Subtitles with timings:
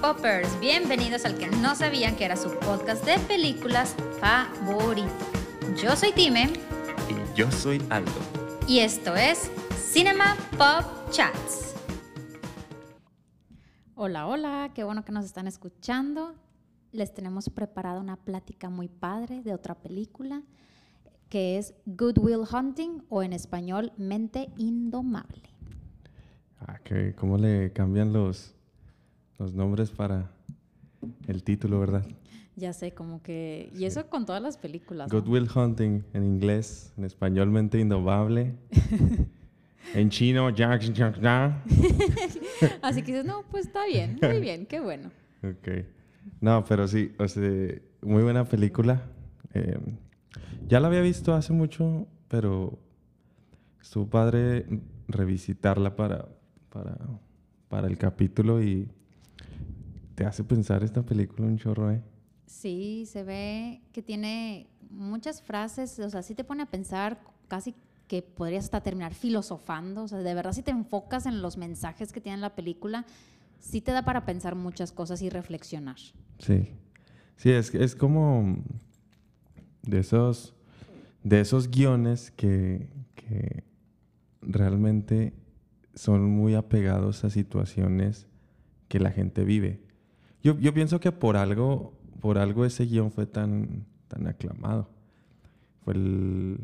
[0.00, 5.08] Poppers, bienvenidos al que no sabían que era su podcast de películas favorito.
[5.82, 6.52] Yo soy Time
[7.08, 8.10] Y yo soy Aldo.
[8.66, 11.74] y esto es Cinema Pop Chats.
[13.96, 16.34] Hola, hola, qué bueno que nos están escuchando.
[16.92, 20.42] Les tenemos preparada una plática muy padre de otra película
[21.28, 25.42] que es Good Will Hunting o en español Mente Indomable.
[26.60, 28.54] Ah, que cómo le cambian los,
[29.38, 30.30] los nombres para
[31.26, 32.04] el título, ¿verdad?
[32.56, 33.70] Ya sé, como que...
[33.76, 35.12] Y eso con todas las películas.
[35.12, 35.20] ¿no?
[35.20, 38.56] Good Will Hunting en inglés, en español Mente Indomable.
[39.94, 41.62] en chino, Jack Jack Jack.
[42.82, 45.10] Así que dices, no, pues está bien, muy bien, qué bueno.
[45.44, 45.84] Ok.
[46.40, 47.48] No, pero sí, o sea,
[48.02, 49.02] muy buena película.
[49.54, 49.78] Eh,
[50.66, 52.76] ya la había visto hace mucho, pero
[53.80, 54.66] estuvo padre
[55.06, 56.28] revisitarla para,
[56.70, 56.98] para,
[57.68, 58.88] para el capítulo y
[60.18, 62.02] te hace pensar esta película un chorro, ¿eh?
[62.46, 67.72] Sí, se ve que tiene muchas frases, o sea, sí te pone a pensar casi
[68.08, 72.10] que podrías hasta terminar filosofando, o sea, de verdad si te enfocas en los mensajes
[72.10, 73.06] que tiene la película,
[73.60, 75.98] sí te da para pensar muchas cosas y reflexionar.
[76.40, 76.72] Sí.
[77.36, 78.56] Sí, es, es como
[79.82, 80.56] de esos,
[81.22, 83.62] de esos guiones que, que
[84.42, 85.32] realmente
[85.94, 88.26] son muy apegados a situaciones
[88.88, 89.86] que la gente vive.
[90.42, 94.88] Yo, yo pienso que por algo, por algo ese guion fue tan, tan aclamado.
[95.84, 96.58] Fue el,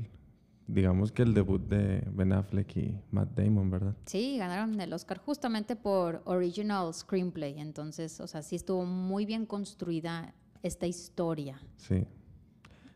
[0.67, 3.95] digamos que el debut de Ben Affleck y Matt Damon, ¿verdad?
[4.07, 9.45] Sí, ganaron el Oscar justamente por Original Screenplay, entonces, o sea, sí estuvo muy bien
[9.47, 11.61] construida esta historia.
[11.77, 12.07] Sí.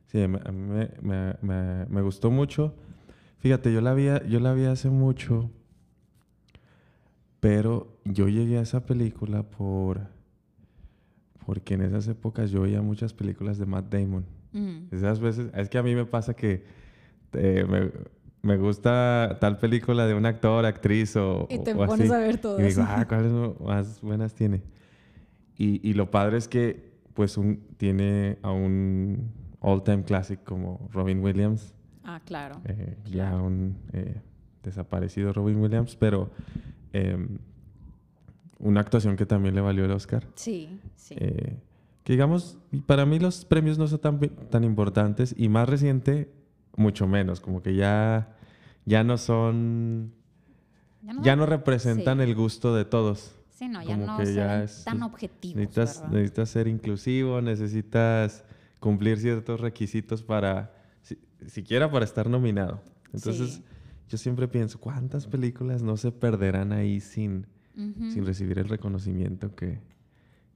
[0.07, 2.75] Sí, me- a mí me, me- me- me gustó mucho.
[3.41, 5.51] Fíjate, yo la vi, yo la vi hace mucho,
[7.41, 10.09] pero yo llegué a esa película por
[11.49, 14.27] porque en esas épocas yo veía muchas películas de Matt Damon.
[14.53, 14.95] Mm.
[14.95, 16.63] Esas veces, es que a mí me pasa que
[17.33, 17.91] eh, me,
[18.43, 22.13] me gusta tal película de un actor, actriz o, Y te o pones así.
[22.13, 23.33] a ver todo Y digo, ah, ¿cuáles
[23.65, 24.61] más buenas tiene?
[25.57, 31.21] Y, y lo padre es que, pues, un, tiene a un all-time classic como Robin
[31.25, 31.73] Williams,
[32.05, 32.61] Ah, claro.
[32.67, 34.21] eh, ya un eh,
[34.63, 36.31] desaparecido Robin Williams, pero
[36.93, 37.39] em,
[38.59, 40.27] una actuación que también le valió el Oscar.
[40.35, 41.15] Sí, sí.
[41.19, 41.57] Eh,
[42.05, 44.19] que digamos, para mí los premios no son tan,
[44.51, 46.33] tan importantes y más reciente,
[46.77, 48.35] mucho menos, como que ya,
[48.87, 50.13] ya no son,
[51.23, 52.25] ya no representan sí.
[52.25, 53.35] el gusto de todos.
[53.51, 56.13] Sí, no, ya como no que ya es- tan objetivos, Necesitas, ¿verdad?
[56.15, 58.45] necesitas ser inclusivo, necesitas
[58.81, 61.19] cumplir ciertos requisitos para, si-
[61.49, 62.81] siquiera para estar nominado.
[63.13, 63.65] Entonces, Sí.
[64.09, 67.47] yo siempre pienso, ¿cuántas películas no se perderán ahí sin,
[68.11, 69.81] Sin recibir el reconocimiento que,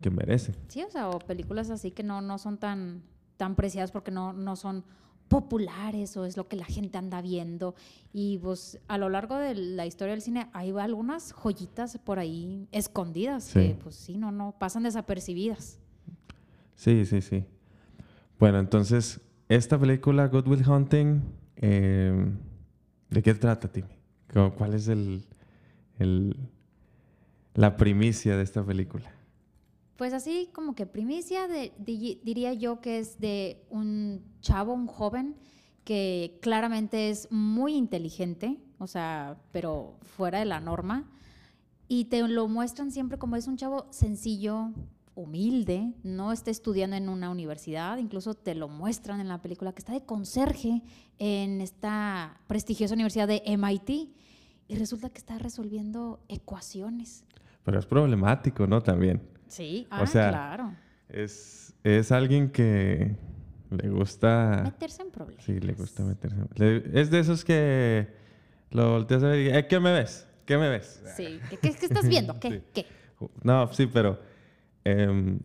[0.00, 0.56] que merecen?
[0.68, 3.02] Sí, o sea, o películas así que no, no son tan,
[3.36, 4.84] tan preciadas porque no, no son
[5.28, 7.74] populares o es lo que la gente anda viendo.
[8.12, 12.66] Y pues a lo largo de la historia del cine hay algunas joyitas por ahí
[12.72, 13.52] escondidas Sí.
[13.68, 15.78] que pues sí, no, no, pasan desapercibidas.
[16.74, 17.44] Sí, sí, sí.
[18.40, 21.20] Bueno, entonces, esta película, Good Will Hunting,
[21.56, 22.26] eh,
[23.10, 23.94] ¿de qué trata, Timmy?
[24.32, 25.24] ¿Cu- ¿Cuál es el,
[26.00, 26.36] el-
[27.54, 29.10] la primicia de esta película?
[29.96, 34.86] Pues así como que primicia de- di- diría yo que es de un chavo, un
[34.86, 35.36] joven
[35.84, 41.10] que claramente es muy inteligente, o sea, pero fuera de la norma,
[41.88, 44.70] y te lo muestran siempre como es un chavo sencillo,
[45.14, 49.80] humilde, no está estudiando en una universidad, incluso te lo muestran en la película que
[49.80, 50.82] está de conserje
[51.18, 53.90] en esta prestigiosa universidad de MIT
[54.68, 57.24] y resulta que está resolviendo ecuaciones.
[57.64, 58.82] Pero es problemático, ¿no?
[58.82, 59.22] También.
[59.48, 60.74] Sí, O sea, claro.
[61.08, 63.16] Es, es alguien que
[63.70, 64.62] le gusta...
[64.64, 65.44] Meterse en problemas.
[65.44, 66.36] Sí, le gusta meterse.
[66.56, 68.08] le- es de esos que
[68.70, 70.26] lo volteas a ver y "Eh, ¿qué me ves?
[70.46, 71.02] ¿Qué me ves?
[71.16, 71.38] Sí.
[71.50, 72.38] ¿Qué, qué- qué estás viendo?
[72.40, 72.50] ¿Qué?
[72.50, 72.62] Sí.
[72.74, 72.86] ¿Qué?
[73.42, 74.18] No, sí, pero
[74.84, 75.38] em,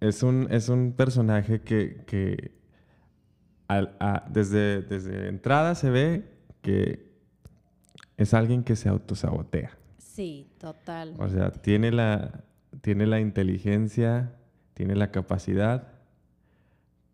[0.00, 2.52] es, un, es un personaje que, que
[3.66, 6.24] al- a- desde, desde entrada se ve
[6.62, 7.12] que
[8.16, 9.76] es alguien que se autosabotea.
[10.14, 11.16] Sí, total.
[11.18, 12.44] O sea, tiene la,
[12.82, 14.32] tiene la inteligencia,
[14.72, 15.88] tiene la capacidad,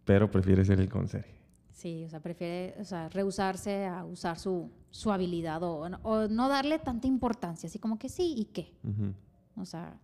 [0.05, 1.41] pero prefiere ser el conserje.
[1.73, 6.49] Sí, o sea, prefiere o sea, rehusarse a usar su, su habilidad o, o no
[6.50, 8.75] darle tanta importancia, así como que sí y qué.
[9.56, 9.99] O sea,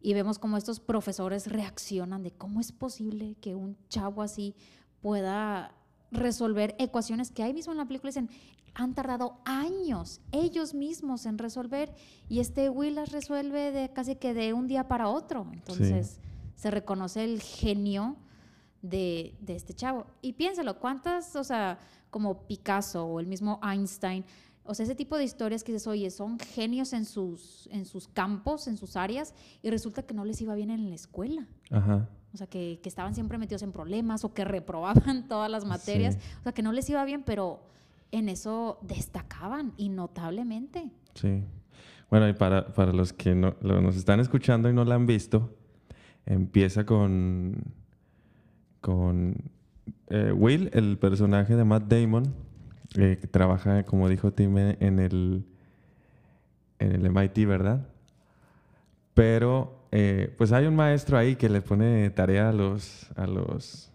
[0.00, 4.56] y vemos cómo estos profesores reaccionan de cómo es posible que un chavo así
[5.00, 5.76] pueda
[6.10, 8.30] resolver ecuaciones que ahí mismo en la película dicen
[8.74, 11.94] han tardado años ellos mismos en resolver
[12.28, 15.46] y este Will las resuelve de casi que de un día para otro.
[15.52, 16.20] Entonces
[16.54, 18.16] se reconoce el genio
[18.82, 20.06] de, de, este chavo.
[20.20, 21.78] Y piénsalo, ¿cuántas, o sea,
[22.10, 24.24] como Picasso o el mismo Einstein,
[24.66, 28.08] o sea, ese tipo de historias que dices, oye, son genios en sus, en sus
[28.08, 29.32] campos, en sus áreas,
[29.62, 31.46] y resulta que no les iba bien en la escuela.
[31.70, 32.08] Ajá.
[32.36, 36.18] O sea, que, que estaban siempre metidos en problemas o que reprobaban todas las materias.
[36.40, 37.62] O sea, que no les iba bien, pero
[38.12, 40.90] en eso destacaban y notablemente.
[41.14, 41.42] Sí.
[42.10, 45.56] Bueno, y para, para los que no, nos están escuchando y no la han visto,
[46.26, 47.72] empieza con,
[48.82, 49.36] con
[50.08, 52.34] eh, Will, el personaje de Matt Damon,
[52.96, 55.46] eh, que trabaja, como dijo Tim, en el,
[56.80, 57.88] en el MIT, ¿verdad?
[59.14, 63.92] Pero eh, pues hay un maestro ahí que le pone tarea a los, a los,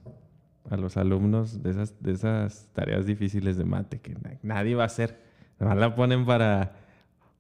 [0.70, 4.88] a los alumnos de esas, de esas tareas difíciles de mate que nadie va a
[4.88, 5.20] hacer.
[5.60, 6.74] Además la ponen para,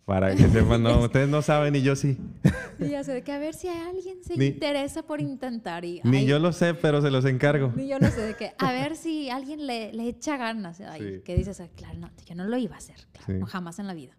[0.05, 2.17] para que sepan, no, ustedes no saben y yo sí.
[2.79, 5.85] Y ya sé, de que a ver si alguien se interesa por intentar.
[5.85, 7.71] Y, ni yo lo sé, pero se los encargo.
[7.75, 10.81] Ni yo lo sé, de que a ver si alguien le, le echa ganas.
[10.81, 13.93] Ay, Que dices, claro, no, yo no lo iba a hacer, claro, jamás en la
[13.93, 14.17] vida.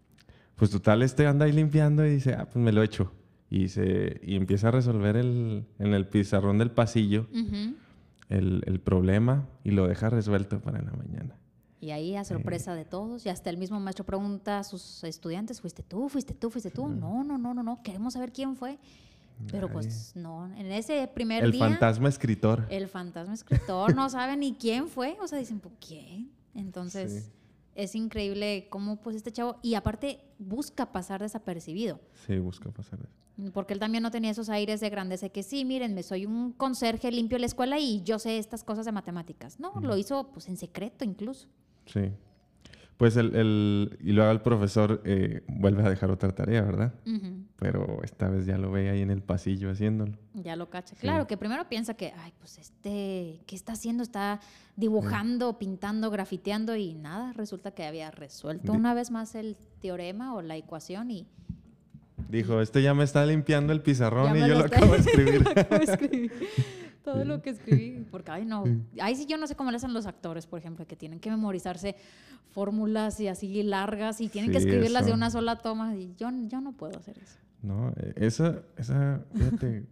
[0.56, 3.12] Pues total, este anda ahí limpiando y dice, ah, pues me lo echo
[3.52, 7.26] y, se, y empieza a resolver el, en el pizarrón del pasillo
[8.30, 11.36] el, el, problema y lo deja resuelto para la mañana.
[11.78, 15.60] Y ahí, a sorpresa de todos, y hasta el mismo maestro pregunta a sus estudiantes,
[15.60, 16.08] ¿fuiste tú?
[16.08, 16.48] ¿Fuiste tú?
[16.48, 16.88] ¿Fuiste tú?
[16.88, 18.78] No, no, no, no, no, queremos saber quién fue.
[19.50, 21.66] Pero pues no, en ese primer el día...
[21.66, 22.66] El fantasma escritor.
[22.70, 26.30] El fantasma escritor no sabe ni quién fue, o sea, dicen, ¿por quién?
[26.54, 27.30] Entonces
[27.74, 32.00] es increíble cómo pues este chavo, y aparte busca pasar desapercibido.
[32.26, 33.00] Sí, busca pasar
[33.54, 37.10] Porque él también no tenía esos aires de grandeza que sí, mírenme, soy un conserje,
[37.10, 39.58] limpio la escuela y yo sé estas cosas de matemáticas.
[39.58, 41.48] No, lo hizo pues en secreto incluso.
[41.86, 42.12] Sí.
[42.96, 46.94] Pues el, el, y luego el profesor eh, vuelve a dejar otra tarea, ¿verdad?
[47.56, 50.12] Pero esta vez ya lo ve ahí en el pasillo haciéndolo.
[50.34, 50.94] Ya lo cacha.
[50.96, 54.02] Claro, que primero piensa que, ay, pues este, ¿qué está haciendo?
[54.02, 54.40] Está
[54.76, 57.32] dibujando, pintando, grafiteando y nada.
[57.32, 61.26] Resulta que había resuelto una vez más el teorema o la ecuación y...
[62.28, 66.32] Dijo, este ya me está limpiando el pizarrón y yo lo, acabo de escribir.
[67.02, 68.64] Todo lo que escribí, porque ay no,
[69.00, 71.30] ahí sí yo no sé cómo le hacen los actores, por ejemplo, que tienen que
[71.30, 71.96] memorizarse
[72.50, 76.60] fórmulas y así largas y tienen que escribirlas de una sola toma y yo, yo
[76.60, 77.38] no puedo hacer eso.
[77.62, 79.86] No, e, esa, esa, fíjate,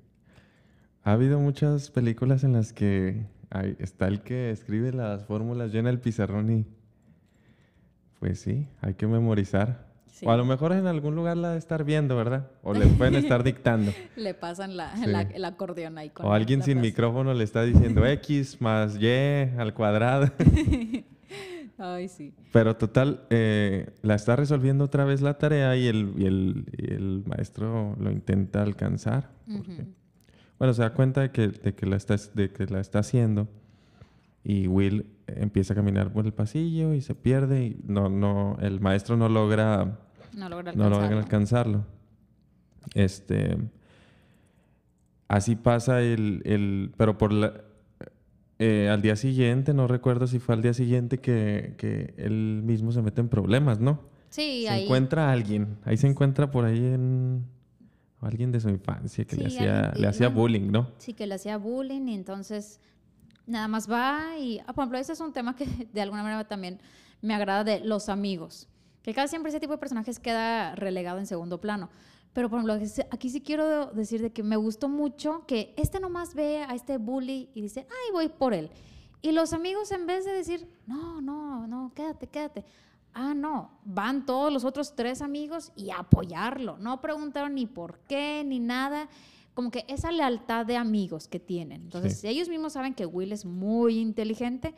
[1.05, 5.91] ha habido muchas películas en las que hay, está el que escribe las fórmulas, llena
[5.91, 6.67] el pizarrón y
[8.19, 9.90] pues sí, hay que memorizar.
[10.23, 12.49] O a lo mejor en algún lugar la de estar viendo, ¿verdad?
[12.63, 13.93] O le pueden estar dictando.
[14.17, 14.93] le pasan la,
[15.33, 16.11] el acordeón ahí.
[16.11, 19.09] Con o alguien sin micrófono le está diciendo X más Y
[19.59, 20.31] al cuadrado.
[21.79, 22.35] Ay, sí.
[22.53, 27.23] Pero total, eh, la está resolviendo otra vez la tarea y el, y el, el
[27.25, 29.31] maestro lo intenta alcanzar.
[30.59, 33.49] Bueno, se da cuenta de que, de que, la está, de que la está haciendo
[34.45, 38.81] y Will empieza a caminar por el pasillo y se pierde y no, no, el
[38.81, 39.99] maestro no logra
[40.33, 41.19] no logra alcanzarlo.
[41.19, 41.87] alcanzarlo.
[42.95, 43.59] Este,
[45.29, 47.53] así pasa el, el pero por la,
[48.59, 52.93] eh, al día siguiente, no recuerdo si fue al día siguiente que, que él mismo
[52.93, 54.01] se mete en problemas, ¿no?
[54.29, 57.47] Sí, se encuentra a alguien, ahí se encuentra por ahí en
[58.21, 60.91] alguien de su infancia que le hacía, le hacía bullying, ¿no?
[60.99, 62.81] Sí, que le hacía bullying y entonces
[63.47, 66.47] nada más va y, ah, por ejemplo, ese es un tema que de alguna manera
[66.47, 66.81] también
[67.23, 68.69] me agrada de los amigos.
[69.03, 71.89] Que casi siempre ese tipo de personajes queda relegado en segundo plano.
[72.33, 76.35] Pero por ejemplo, aquí sí quiero decir de que me gustó mucho que este nomás
[76.35, 78.71] ve a este bully y dice, ay, voy por él.
[79.23, 82.65] Y los amigos en vez de decir, no, no, no, quédate, quédate.
[83.13, 86.79] Ah, no, van todos los otros tres amigos y apoyarlo.
[86.79, 89.09] No preguntaron ni por qué, ni nada.
[89.55, 91.83] Como que esa lealtad de amigos que tienen.
[91.83, 94.75] Entonces, ellos mismos saben que Will es muy inteligente,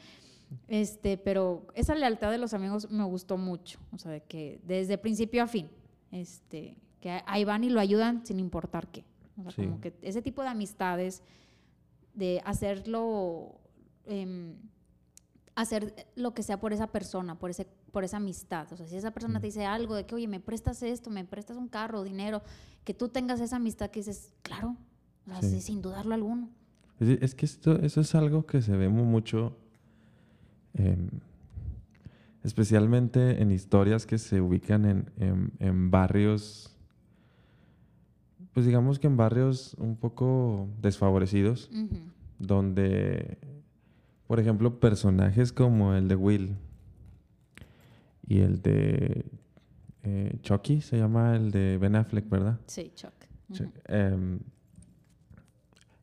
[0.69, 4.99] este, pero esa lealtad de los amigos me gustó mucho, o sea, de que desde
[4.99, 5.69] principio a fin,
[6.11, 9.05] este, que ahí van y lo ayudan sin importar qué.
[9.37, 11.23] O sea, como que ese tipo de amistades,
[12.15, 13.61] de hacerlo,
[14.05, 14.57] em,
[15.55, 18.71] hacer lo que sea por esa persona, por, ese, por esa amistad.
[18.73, 21.25] O sea, si esa persona te dice algo de que, oye, me prestas esto, me
[21.25, 22.43] prestas un carro, dinero,
[22.85, 24.77] que tú tengas esa amistad que dices, claro,
[25.41, 26.51] sin dudarlo alguno.
[27.01, 29.57] Es, que esto, eso es algo que se ve mucho
[30.75, 31.09] Em,
[32.45, 36.77] especialmente en historias que se ubican en, en, barrios,
[38.53, 41.71] pues digamos que en barrios un poco desfavorecidos,
[42.39, 43.39] donde
[44.27, 46.57] por ejemplo, personajes como el de Will
[48.27, 49.27] y el de
[50.05, 52.59] eh, Chucky, se llama el de Ben Affleck, ¿verdad?
[52.67, 53.13] Sí, Chuck.
[53.89, 54.39] Em,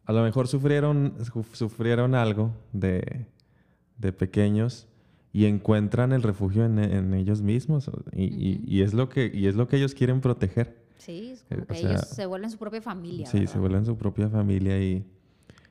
[0.05, 3.25] a lo mejor sufrieron, su- sufrieron algo de,
[3.99, 4.87] de pequeños
[5.31, 8.23] y encuentran el refugio en, en ellos mismos y,
[8.65, 10.79] y- es lo que, y es lo que ellos quieren proteger.
[10.97, 13.27] Sí, es Eh, como o que sea, ellos se vuelven su propia familia.
[13.27, 15.05] Sí, se vuelven su propia familia y,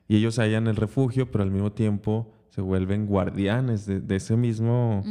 [0.06, 4.36] y ellos hallan el refugio, pero al mismo tiempo se vuelven guardianes de, de ese
[4.36, 5.04] mismo,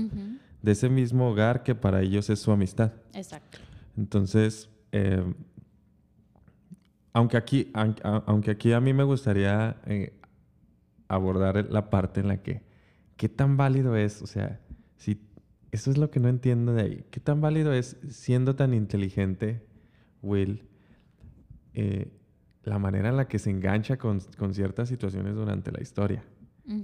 [0.61, 2.93] de ese mismo hogar que para ellos es su amistad.
[3.13, 3.59] Exacto.
[3.97, 5.23] Entonces, eh,
[7.13, 10.13] aunque, aquí, aunque aquí a mí me gustaría eh,
[11.07, 12.61] abordar la parte en la que,
[13.17, 14.21] ¿qué tan válido es?
[14.21, 14.59] O sea,
[14.95, 15.19] si,
[15.71, 17.05] eso es lo que no entiendo de ahí.
[17.11, 19.65] ¿Qué tan válido es, siendo tan inteligente,
[20.21, 20.63] Will,
[21.73, 22.11] eh,
[22.63, 26.23] la manera en la que se engancha con, con ciertas situaciones durante la historia?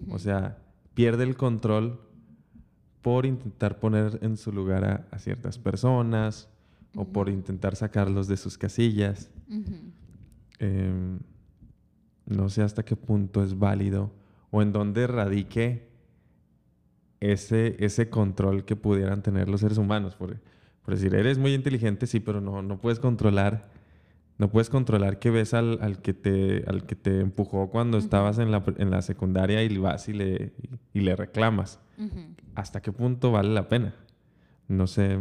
[0.10, 0.60] O sea,
[0.94, 2.00] pierde el control
[3.02, 6.50] por intentar poner en su lugar a, a ciertas personas
[6.96, 9.30] o por intentar sacarlos de sus casillas.
[10.60, 11.20] Em,
[12.26, 14.14] no sé hasta qué punto es válido
[14.52, 15.93] o en dónde radique
[17.32, 20.16] ese, ese control que pudieran tener los seres humanos.
[20.16, 20.38] Por,
[20.84, 23.70] por decir, eres muy inteligente, sí, pero no, no puedes controlar.
[24.40, 28.40] No puedes controlar que ves al, al que, te, al que te empujó cuando estabas
[28.40, 30.54] en la, en la secundaria y vas y le,
[30.92, 31.80] y le reclamas.
[32.56, 33.94] ¿Hasta qué punto vale la pena?
[34.68, 35.20] No sé,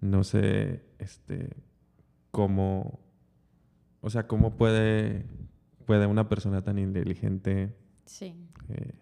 [0.00, 1.50] no sé, este,
[2.30, 3.00] cómo,
[4.00, 5.26] o sea, cómo puede,
[5.84, 7.74] puede una persona tan inteligente,
[8.06, 8.34] Sí.
[8.68, 8.92] eh,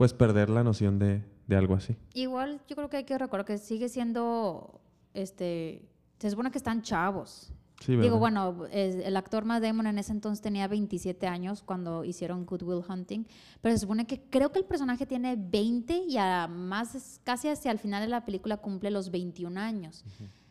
[0.00, 1.94] pues perder la noción de, de algo así.
[2.14, 4.80] Igual yo creo que hay que recordar que sigue siendo,
[5.12, 7.52] este, se supone que están chavos.
[7.82, 12.46] Sí, Digo, bueno, el actor Matt Damon en ese entonces tenía 27 años cuando hicieron
[12.46, 13.26] Good Will Hunting,
[13.60, 17.70] pero se supone que creo que el personaje tiene 20 y a más, casi hacia
[17.70, 20.02] el final de la película cumple los 21 años.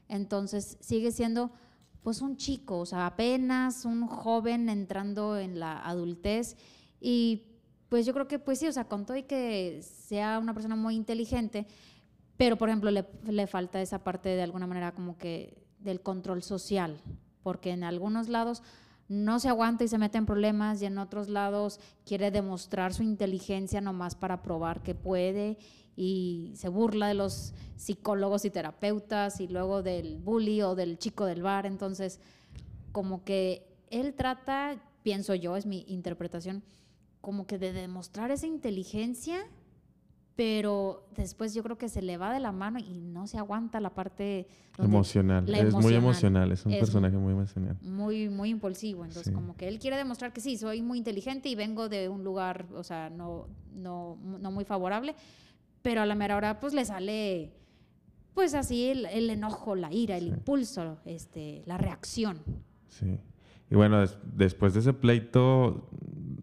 [0.07, 1.49] Entonces sigue siendo
[2.03, 6.55] pues un chico, o sea, apenas un joven entrando en la adultez
[7.01, 7.48] y
[7.89, 10.75] pues yo creo que pues sí, o sea, con todo y que sea una persona
[10.75, 11.65] muy inteligente,
[12.38, 16.43] pero por ejemplo le, le falta esa parte de alguna manera como que del control
[16.43, 17.01] social,
[17.41, 18.62] porque en algunos lados
[19.10, 23.01] no se aguanta y se mete en problemas y en otros lados quiere demostrar su
[23.01, 25.58] inteligencia nomás para probar que puede
[25.96, 31.25] y se burla de los psicólogos y terapeutas y luego del bully o del chico
[31.25, 31.65] del bar.
[31.65, 32.19] Entonces,
[32.91, 36.63] como que él trata, pienso yo, es mi interpretación,
[37.21, 39.39] como que de demostrar esa inteligencia,
[40.35, 43.81] pero después yo creo que se le va de la mano y no se aguanta
[43.81, 44.47] la parte
[44.77, 45.43] emocional.
[45.45, 45.95] la es muy emocional.
[45.97, 47.75] emocional, es un Es- personaje muy emocional.
[47.81, 49.03] muy, muy impulsivo.
[49.03, 49.33] Entonces, Sí.
[49.33, 52.67] como que él quiere demostrar que sí, soy muy inteligente y vengo de un lugar,
[52.73, 55.13] o sea, no, no, no muy favorable,
[55.81, 57.51] pero a la mera hora, pues le sale,
[58.33, 60.29] pues así, el, el enojo, la ira, el Sí.
[60.29, 62.39] impulso, este, la reacción.
[62.88, 63.19] Sí.
[63.71, 65.89] Y bueno, des- después de ese pleito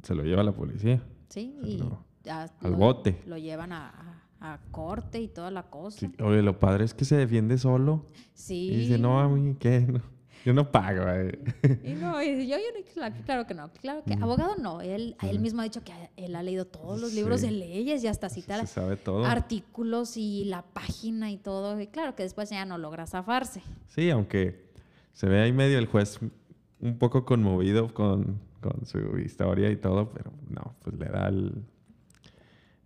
[0.03, 1.03] se lo lleva la policía.
[1.29, 1.57] ¿Sí?
[1.63, 1.83] Y
[2.25, 3.21] ya al lo- bote.
[3.27, 4.03] Lo llevan a,
[4.71, 5.99] corte y toda la cosa.
[5.99, 8.07] Sí, Oye, lo padre es que se defiende solo.
[8.35, 8.69] Sí.
[8.71, 9.81] Y dice, no, a mí, ¿qué?
[9.81, 10.01] No,
[10.45, 11.03] yo no pago.
[11.09, 11.41] eh".
[11.83, 12.63] Y no, y yo, yo
[13.01, 14.23] no- claro, que no, claro que Mm.
[14.23, 17.47] abogado no, él, él mismo ha dicho que él ha leído todos los libros Sí.
[17.47, 19.25] de leyes y hasta cita Se sabe todo.
[19.27, 23.63] artículos y la página y todo, y claro que después ya no logra zafarse.
[23.89, 24.71] Sí, aunque
[25.13, 26.21] se ve ahí medio el juez
[26.87, 31.63] un poco conmovido con, con su historia y todo, pero no, pues le da el,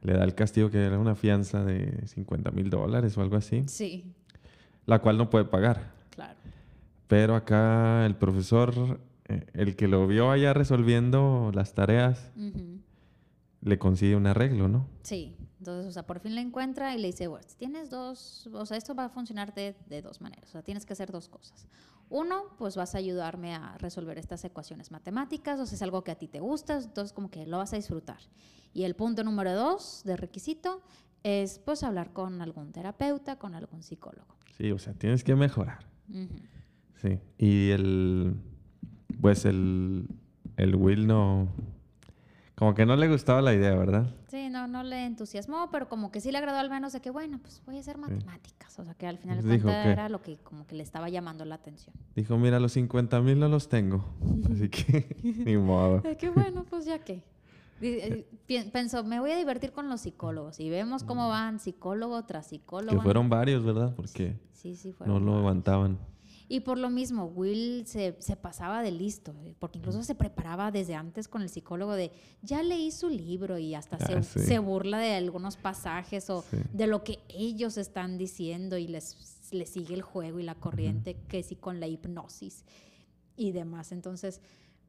[0.03, 3.65] le da el castigo que era una fianza de 50 mil dólares o algo así,
[3.67, 4.13] Sí,
[4.87, 5.93] la cual no puede pagar.
[6.11, 6.39] claro.
[7.07, 12.31] Pero acá el profesor, eh, el que lo vio allá resolviendo las tareas,
[13.63, 14.87] le consigue un arreglo, ¿no?
[15.03, 18.67] Sí, entonces, o sea, por fin la encuentra y le dice, bueno, tienes dos, o
[18.67, 21.29] sea, esto va a funcionar de, de dos maneras, o sea, tienes que hacer dos
[21.29, 21.69] cosas.
[22.09, 26.11] Uno, pues vas a ayudarme a resolver estas ecuaciones matemáticas, o sea, es algo que
[26.11, 28.19] a ti te gusta, entonces como que lo vas a disfrutar.
[28.73, 30.83] Y el punto número dos de requisito
[31.23, 34.35] es, pues, hablar con algún terapeuta, con algún psicólogo.
[34.57, 35.87] Sí, o sea, tienes que mejorar.
[36.97, 37.19] Sí.
[37.39, 38.37] Y el.
[39.21, 40.09] Pues el.
[40.57, 41.49] El Will no.
[42.61, 44.15] Como que no le gustaba la idea, ¿verdad?
[44.29, 47.09] Sí, no, no le entusiasmó, pero como que sí le agradó al menos de que,
[47.11, 48.79] bueno, pues voy a hacer matemáticas.
[48.79, 50.75] O sea, que al final de Pues dijo cuentas que- era lo que como que
[50.77, 51.97] le estaba llamando la atención.
[52.15, 54.05] Dijo, mira, los 50 mil no los tengo.
[54.53, 56.01] Así que, ni modo.
[56.03, 57.25] De que bueno, pues ya que.
[58.73, 60.61] Pensó, me voy a divertir con los psicólogos.
[60.61, 62.93] Y vemos cómo van psicólogo tras psicólogo.
[62.93, 62.99] Mm.
[62.99, 63.95] Que fueron varios, ¿verdad?
[63.97, 65.15] Porque Sí, sí, no fueron.
[65.25, 65.39] lo varios.
[65.39, 65.99] aguantaban.
[66.53, 70.73] Y por lo mismo, Will se, se, pasaba de listo, eh, porque incluso se preparaba
[70.73, 72.11] desde antes con el psicólogo de,
[72.43, 74.41] ya leí su libro y hasta se, Ah, sí.
[74.41, 76.57] se burla de algunos pasajes o Sí.
[76.73, 81.17] de lo que ellos están diciendo y les, les sigue el juego y la corriente,
[81.29, 82.65] que sí con la hipnosis
[83.37, 83.93] y demás.
[83.93, 84.41] Entonces,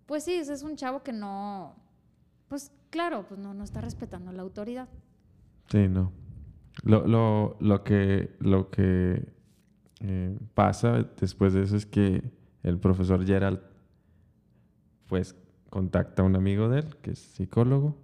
[0.07, 1.75] pues sí, ese es un chavo que no,
[2.47, 4.89] pues claro, pues no, no está respetando la autoridad.
[5.69, 6.11] Sí, no.
[6.81, 9.39] Lo, lo, lo que, lo que
[10.01, 12.23] eh, pasa después de eso es que
[12.63, 13.59] el profesor Gerald,
[15.07, 15.35] pues,
[15.69, 17.97] contacta a un amigo de él, que es psicólogo,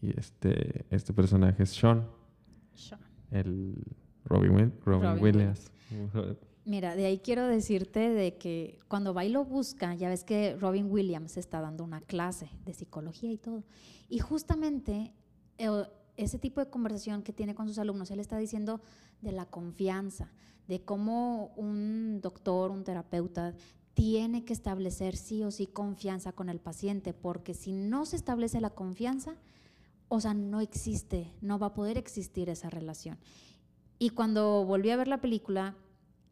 [0.00, 2.06] y este, este personaje es Sean,
[2.74, 3.00] Sean.
[3.30, 3.74] el
[4.24, 5.70] Robin, Wi- Robin Robin Williams.
[6.64, 10.54] Mira, de ahí quiero decirte de que cuando va y lo busca, ya ves que
[10.60, 13.64] Robin Williams está dando una clase de psicología y todo.
[14.10, 15.14] Y justamente
[15.56, 15.70] eh,
[16.18, 18.82] ese tipo de conversación que tiene con sus alumnos, él está diciendo
[19.22, 20.30] de la confianza,
[20.68, 23.54] de cómo un doctor, un terapeuta,
[23.94, 28.60] tiene que establecer sí o sí confianza con el paciente, porque si no se establece
[28.60, 29.34] la confianza,
[30.06, 33.18] o sea, no existe, no va a poder existir esa relación.
[33.98, 35.74] Y cuando volví a ver la película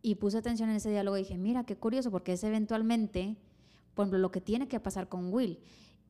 [0.01, 3.37] y puse atención en ese diálogo, dije, mira, qué curioso, porque es eventualmente,
[3.95, 5.59] por ejemplo, lo que tiene que pasar con Will,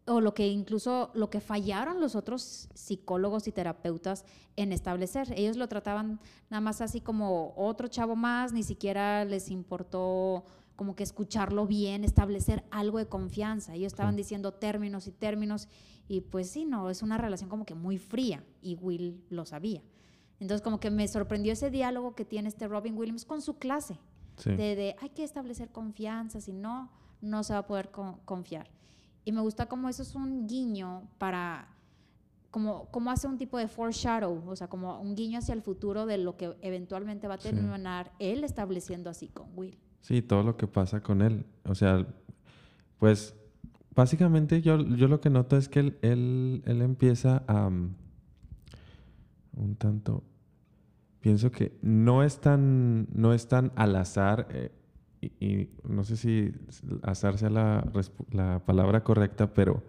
[0.07, 4.25] o lo que incluso, lo que fallaron los otros psicólogos y terapeutas
[4.57, 5.33] en establecer.
[5.37, 10.45] Ellos lo trataban nada más así como otro chavo más, ni siquiera les importó
[10.77, 13.75] como que escucharlo bien, establecer algo de confianza.
[13.75, 14.19] Ellos estaban Sí.
[14.19, 15.69] diciendo términos y términos,
[16.07, 19.83] y pues sí, no, es una relación como que muy fría, y Will lo sabía.
[20.39, 23.99] Entonces, como que me sorprendió ese diálogo que tiene este Robin Williams con su clase,
[24.37, 24.51] Sí.
[24.51, 26.91] de, de hay que establecer confianza, si no,
[27.23, 28.69] no se va a poder co- confiar.
[29.27, 31.69] Y me gusta como eso es un guiño para,
[32.51, 36.07] como, como hace un tipo de foreshadow, o sea, como un guiño hacia el futuro
[36.07, 37.51] de lo que eventualmente va a Sí.
[37.51, 39.77] terminar él estableciendo así con Will.
[40.01, 41.45] Sí, todo lo que pasa con él.
[41.65, 42.07] O sea,
[42.99, 43.35] pues
[43.95, 47.69] básicamente yo, yo lo que noto es que él, él, él empieza a...
[47.69, 47.95] mm,
[49.57, 50.23] un tanto...
[51.19, 54.71] Pienso que no es tan, no es tan al azar, eh,
[55.41, 56.53] y, y no sé si
[57.03, 59.83] azar sea la, palabra correcta, pero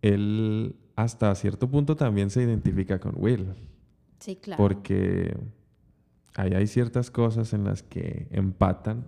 [0.00, 3.54] él hasta cierto punto también se identifica con Will.
[4.18, 4.62] Sí, claro.
[4.62, 5.36] Porque
[6.34, 9.04] ahí hay ciertas cosas en las que empatan,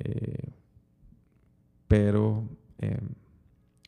[0.00, 0.52] eh,
[1.88, 2.44] pero
[2.78, 3.00] eh,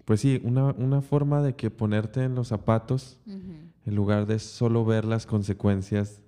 [0.04, 4.84] pues sí, una, una forma de que ponerte en los zapatos en lugar de solo
[4.84, 6.20] ver las consecuencias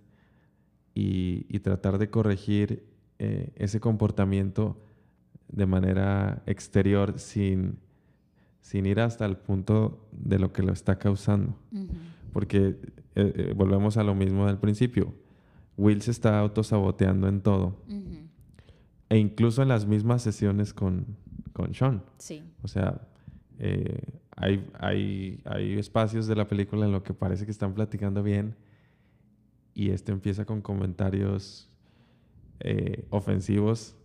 [0.95, 2.92] y, y tratar de corregir
[3.25, 4.83] eh, ese comportamiento
[5.47, 7.79] de manera exterior sin,
[8.61, 11.57] sin ir hasta el punto de lo que lo está causando.
[11.71, 11.87] Ujú.
[12.33, 12.81] Porque eh,
[13.15, 15.15] eh, volvemos a lo mismo del principio.
[15.77, 17.77] Will se está autosaboteando en todo.
[17.87, 18.27] Ujú.
[19.09, 21.07] E incluso en las mismas sesiones con,
[21.53, 22.03] con Sean.
[22.19, 22.43] Sí.
[22.65, 23.03] O sea,
[23.61, 24.01] eh,
[24.35, 28.57] hay, hay, hay espacios de la película en lo que parece que están platicando bien
[29.75, 31.72] y este empieza con comentarios
[32.65, 33.97] eh, ofensivos.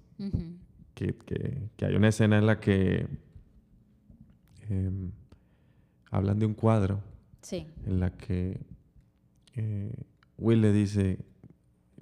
[0.96, 3.08] Que, que- que hay una escena en la que
[4.70, 5.12] em,
[6.12, 7.02] hablan de un cuadro
[7.42, 7.68] Sí.
[7.86, 8.60] en la que
[9.56, 9.92] eh,
[10.38, 11.20] Will le dice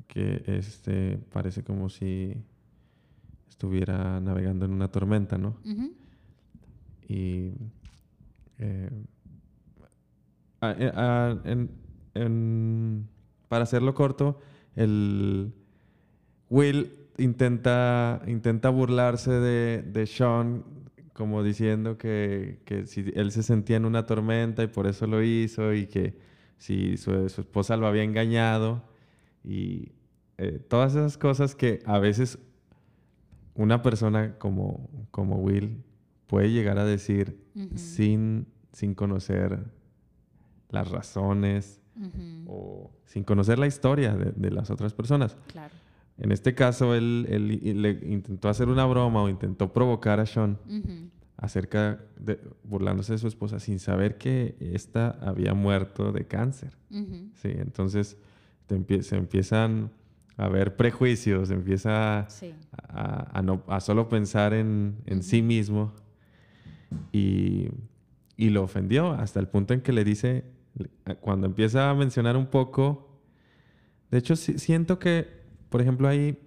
[0.07, 2.33] que este parece como si
[3.49, 5.57] estuviera navegando en una tormenta, ¿no?
[7.07, 7.51] Y
[8.59, 8.89] eh,
[10.61, 11.69] a- a- en-
[12.13, 13.07] en-
[13.49, 14.39] para hacerlo corto,
[14.75, 15.53] el
[16.55, 20.63] Will intenta, intenta burlarse de, de Sean
[21.11, 25.21] como diciendo que, que si él se sentía en una tormenta y por eso lo
[25.21, 26.17] hizo y que
[26.57, 28.83] si su, su esposa lo había engañado
[29.43, 29.91] y
[30.37, 32.39] eh, todas esas cosas que a veces
[33.53, 35.83] una persona como, como Will
[36.25, 37.37] puede llegar a decir
[37.75, 39.59] sin, sin conocer
[40.69, 41.81] las razones
[42.47, 45.35] o sin conocer la historia de, de las otras personas.
[45.47, 45.84] Claro.
[46.17, 50.25] En este caso, él, él i- le intentó hacer una broma o intentó provocar a
[50.25, 51.09] Sean Ujú.
[51.37, 56.77] acerca de burlándose de su esposa sin saber que ésta había muerto de cáncer.
[56.89, 57.29] Ujú.
[57.33, 58.17] Sí, entonces
[58.67, 59.91] te empie- se empiezan
[60.37, 62.53] a ver prejuicios, empieza Sí.
[62.87, 65.47] a, a no, a solo pensar en, en sí Ujú.
[65.47, 65.93] mismo
[67.11, 67.67] y,
[68.37, 70.45] y lo ofendió hasta el punto en que le dice,
[71.21, 73.19] cuando empieza a mencionar un poco,
[74.11, 75.44] de hecho sí- siento que,
[75.75, 76.39] por ejemplo, ahí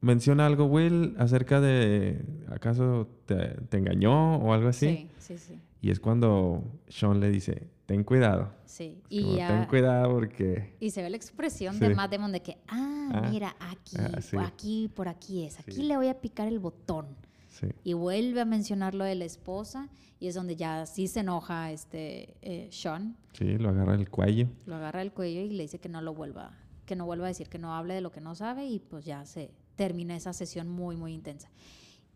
[0.00, 3.36] menciona algo Will acerca de, ¿acaso te,
[3.68, 4.88] te engañó o algo así?
[4.88, 5.60] Sí, sí, sí.
[5.80, 8.50] Y es cuando Sean le dice, ten cuidado.
[8.64, 10.74] Sí, y como, ya- ten cuidado porque...
[10.80, 11.80] Y se ve la expresión Sí.
[11.80, 14.34] de Matt Damon de que, ah, Ah, mira, aquí, ah, sí.
[14.34, 15.60] por aquí, por aquí es.
[15.60, 15.82] Aquí Sí.
[15.84, 17.06] le voy a picar el botón.
[17.48, 19.88] Sí, Y vuelve a mencionar lo de la esposa.
[20.18, 23.16] Y es donde ya sí se enoja este eh, Sean.
[23.34, 24.48] sí, lo agarra el cuello.
[24.66, 26.50] Lo agarra del cuello y le dice que no lo vuelva,
[26.88, 28.66] que no vuelva a decir, que no hable de lo que no sabe.
[28.66, 31.48] Y pues ya se termina esa sesión muy, muy intensa.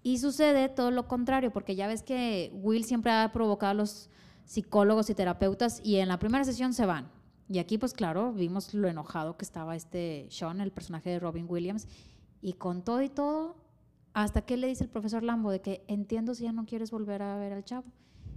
[0.03, 4.11] Y sucede todo lo contrario, porque ya ves que Will siempre ha provocado a los
[4.45, 7.09] psicólogos y terapeutas y en la primera sesión se van.
[7.49, 11.47] Y aquí, pues claro, vimos lo enojado que estaba este Sean, el personaje de Robin
[11.49, 11.87] Williams,
[12.41, 13.57] y con todo y todo,
[14.15, 17.23] hasta que le dice el profesor Lambo de que entiendo si ya no quieres volver
[17.23, 17.85] a ver al chavo.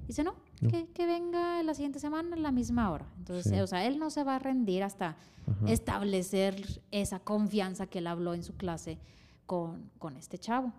[0.08, 0.70] Dice, no, No.
[0.70, 3.06] Que, que venga la siguiente semana a la misma hora.
[3.18, 3.56] Entonces, Sí.
[3.58, 5.72] eh, o sea, él no se va a rendir hasta Ajá.
[5.72, 8.98] establecer esa confianza que él habló en su clase
[9.46, 10.72] con, con este chavo.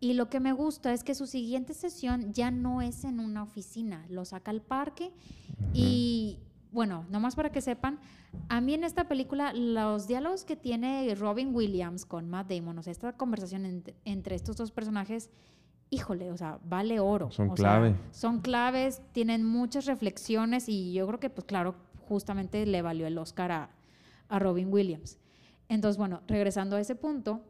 [0.00, 3.42] Y lo que me gusta es que su siguiente sesión ya no es en una
[3.42, 5.10] oficina, lo saca al parque
[5.72, 6.38] y
[6.70, 7.98] bueno, nomás para que sepan,
[8.48, 12.82] a mí en esta película los diálogos que tiene Robin Williams con Matt Damon, o
[12.82, 15.30] sea, esta conversación ent- entre estos dos personajes,
[15.90, 17.30] híjole, o sea, vale oro.
[17.30, 17.94] Son o sea, clave.
[18.10, 21.74] son claves, tienen muchas reflexiones y yo creo que, pues claro,
[22.08, 23.70] justamente le valió el Oscar a,
[24.28, 25.18] a Robin Williams.
[25.68, 27.42] Entonces, bueno, regresando a ese punto,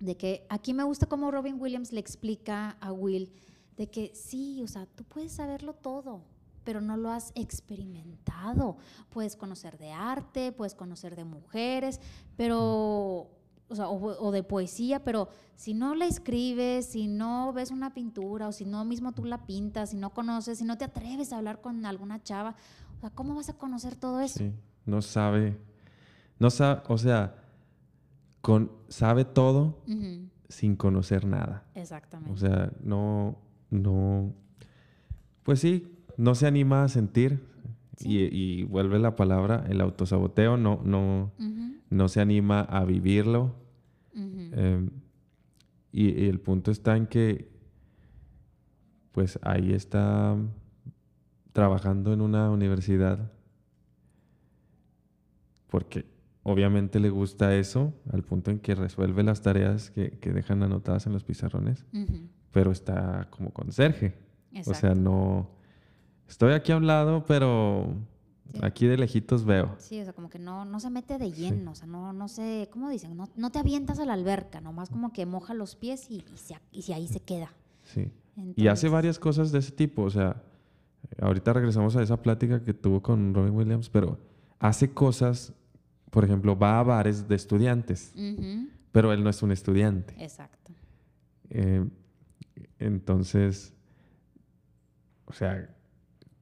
[0.00, 3.32] de que aquí me gusta cómo Robin Williams le explica a Will
[3.76, 6.22] de que sí, o sea, tú puedes saberlo todo,
[6.62, 8.76] pero no lo has experimentado.
[9.10, 12.00] Puedes conocer de arte, puedes conocer de mujeres,
[12.36, 13.30] pero,
[13.68, 17.94] o, sea, o, o de poesía, pero si no la escribes, si no ves una
[17.94, 21.32] pintura, o si no mismo tú la pintas, si no conoces, si no te atreves
[21.32, 22.56] a hablar con alguna chava,
[22.96, 24.38] o sea, ¿cómo vas a conocer todo eso?
[24.38, 24.52] Sí,
[24.86, 25.56] no sabe,
[26.38, 27.36] no sabe, o sea,
[28.40, 29.78] con, sabe todo
[30.48, 31.64] sin conocer nada.
[31.74, 32.32] Exactamente.
[32.32, 33.38] O sea, no,
[33.70, 34.32] no,
[35.42, 37.48] pues sí, no se anima a sentir
[38.00, 41.32] y, y vuelve la palabra, el autosaboteo, no, no,
[41.94, 43.54] no se anima a vivirlo.
[44.16, 44.88] Eh,
[45.92, 47.50] y, y el punto está en que,
[49.12, 50.36] pues ahí está
[51.52, 53.32] trabajando en una universidad,
[55.68, 56.04] porque
[56.42, 61.06] obviamente le gusta eso, al punto en que resuelve las tareas que, que dejan anotadas
[61.06, 61.86] en los pizarrones,
[62.52, 64.14] pero está como conserje.
[64.60, 65.00] O sea, exacto.
[65.00, 65.50] no...
[66.28, 67.94] Estoy aquí a un lado, pero
[68.52, 68.60] Sí.
[68.62, 69.74] aquí de lejitos veo.
[69.78, 72.28] Sí, o sea, como que no, no se mete de lleno, o sea, no, no
[72.28, 73.16] sé, ¿cómo dicen?
[73.16, 76.36] No, no te avientas a la alberca, nomás como que moja los pies y, y,
[76.36, 77.52] se- y ahí se queda.
[77.82, 78.10] Sí.
[78.56, 80.02] Y hace varias cosas de ese tipo.
[80.02, 80.42] O sea,
[81.20, 84.18] ahorita regresamos a esa plática que tuvo con Robin Williams, pero
[84.58, 85.52] hace cosas,
[86.10, 88.12] por ejemplo, va a bares de estudiantes,
[88.92, 90.14] pero él no es un estudiante.
[90.22, 90.72] Exacto.
[91.50, 91.84] Eh,
[92.78, 93.72] entonces,
[95.26, 95.73] o sea,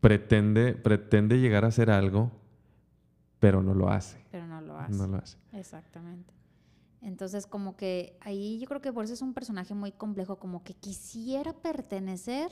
[0.02, 2.32] pretende, pretende llegar a hacer algo,
[3.38, 4.18] pero no lo hace.
[4.32, 4.92] Pero no lo hace.
[4.98, 5.38] No lo hace.
[5.52, 6.34] Exactamente.
[7.00, 10.64] Entonces, como que ahí yo creo que por eso es un personaje muy complejo, como
[10.64, 12.50] que quisiera pertenecer,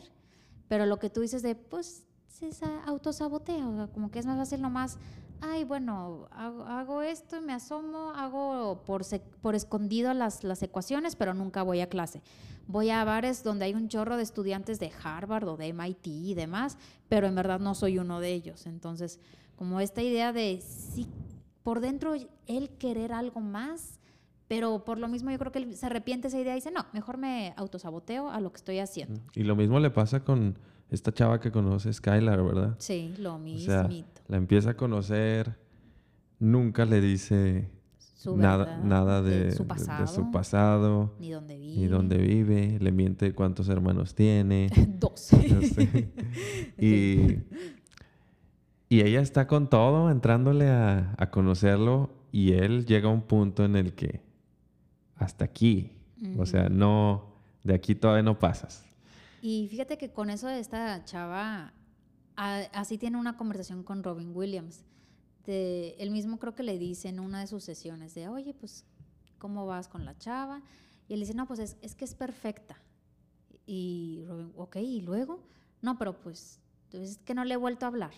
[0.68, 4.26] pero lo que tú dices de, pues, se sa- autosabotea, o sea, como que es
[4.26, 4.98] más fácil nomás,
[5.42, 9.02] ay, bueno, hago, esto y me asomo, hago por,
[9.40, 12.22] por escondido las, las ecuaciones, pero nunca voy a clase.
[12.66, 16.34] Voy a bares donde hay un chorro de estudiantes de Harvard o de MIT y
[16.34, 18.66] demás, pero en verdad no soy uno de ellos.
[18.66, 19.18] Entonces,
[19.56, 21.06] como esta idea de sí,
[21.62, 22.14] por dentro
[22.46, 23.98] él querer algo más,
[24.48, 26.86] pero por lo mismo yo creo que él se arrepiente esa idea y dice, no,
[26.92, 29.20] mejor me autosaboteo a lo que estoy haciendo.
[29.34, 30.58] Y lo mismo le pasa con
[30.90, 32.76] esta chava que conoce, Skylar, ¿verdad?
[32.78, 33.66] Sí, lo O mismo.
[33.66, 33.88] sea,
[34.28, 35.56] la empieza a conocer,
[36.38, 41.30] nunca le dice su nada, verdad, nada de, de su pasado, de su pasado, ni
[41.30, 41.76] dónde vive.
[41.80, 44.68] ni dónde vive, le miente cuántos hermanos tiene.
[44.98, 45.30] Dos.
[46.78, 47.38] y,
[48.88, 53.64] y ella está con todo, entrándole a, a conocerlo, y él llega a un punto
[53.64, 54.20] en el que
[55.16, 55.92] hasta aquí,
[56.38, 58.84] o sea, no, de aquí todavía no pasas.
[59.42, 61.72] Y fíjate que con eso de esta chava,
[62.36, 64.84] a- así tiene una conversación con Robin Williams.
[65.46, 68.84] De, él mismo creo que le dice en una de sus sesiones de, oye, pues,
[69.38, 70.62] ¿cómo vas con la chava?
[71.08, 72.76] Y él dice, no, pues es, es que es perfecta.
[73.66, 75.42] Y Robin, ok, ¿y luego?
[75.80, 76.60] No, pero pues,
[76.92, 78.12] es que no le he vuelto a hablar.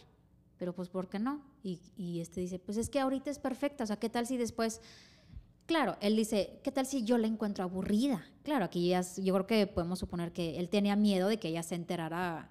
[0.58, 1.40] Pero pues, ¿por qué no?
[1.62, 3.84] Y, y este dice, pues es que ahorita es perfecta.
[3.84, 4.80] O sea, ¿qué tal si después
[5.66, 8.24] Claro, él dice, ¿qué tal si yo la encuentro aburrida?
[8.42, 11.62] Claro, aquí ya, yo creo que podemos suponer que él tenía miedo de que ella
[11.62, 12.50] se enterara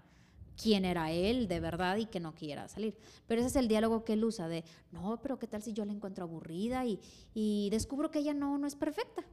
[0.61, 2.95] quién era él de verdad y que no quiera salir.
[3.27, 5.85] Pero ese es el diálogo que él usa de, no, pero ¿qué tal si yo
[5.85, 6.99] la encuentro aburrida y,
[7.33, 9.23] y descubro que ella no, no es perfecta?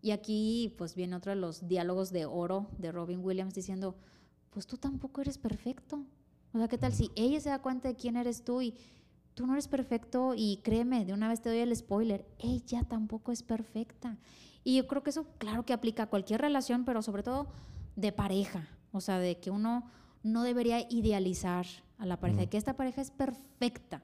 [0.00, 3.96] Y aquí pues viene otro de los diálogos de oro de Robin Williams diciendo,
[4.50, 6.04] pues tú tampoco eres perfecto.
[6.52, 8.74] O sea, ¿qué tal si ella se da cuenta de quién eres tú y
[9.34, 13.32] tú no eres perfecto y créeme, de una vez te doy el spoiler, ella tampoco
[13.32, 14.16] es perfecta.
[14.62, 17.48] Y yo creo que eso, claro que aplica a cualquier relación, pero sobre todo
[17.96, 18.68] de pareja.
[18.92, 19.90] O sea, de que uno
[20.22, 21.66] no debería idealizar
[21.98, 24.02] a la pareja, de que esta pareja es perfecta.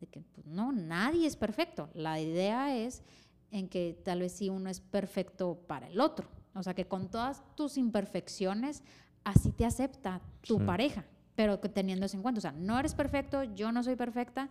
[0.00, 1.88] De que pues, no, nadie es perfecto.
[1.94, 3.02] La idea es
[3.50, 6.28] en que tal vez sí uno es perfecto para el otro.
[6.54, 8.82] O sea, que con todas tus imperfecciones,
[9.24, 12.38] así te acepta tu pareja, pero que teniendo eso en cuenta.
[12.38, 14.50] O sea, no eres perfecto, yo no soy perfecta,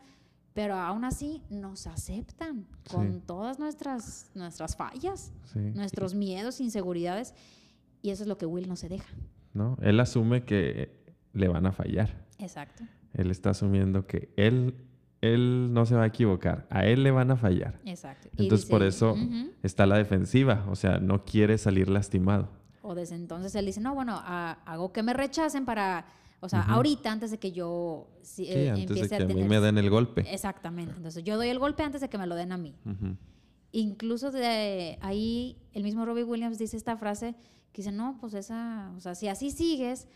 [0.54, 7.34] pero aún así nos aceptan con todas nuestras, nuestras fallas, nuestros miedos, inseguridades,
[8.02, 9.10] y eso es lo que Will no se deja.
[9.54, 9.78] ¿No?
[9.82, 11.02] Él asume que
[11.34, 12.26] le van a fallar.
[12.40, 12.84] Exacto.
[13.14, 14.76] Él está asumiendo que él,
[15.22, 17.80] él no se va a equivocar, a él le van a fallar.
[17.86, 18.30] Exacto.
[18.38, 19.16] Entonces por eso
[19.64, 22.50] está la defensiva, o sea, no quiere salir lastimado.
[22.82, 26.06] O desde entonces él dice, no, bueno, hago que me rechacen para
[26.44, 29.60] o sea, ahorita, antes de que yo sí, eh, antes de que a, mí me
[29.60, 30.22] den el golpe.
[30.28, 30.96] Exactamente.
[30.98, 32.76] Entonces, yo doy el golpe antes de que me lo den a mí.
[33.72, 37.36] Incluso de ahí, el mismo Robbie Williams dice esta frase
[37.72, 40.08] que dice, no, pues esa, o sea, si así sigues,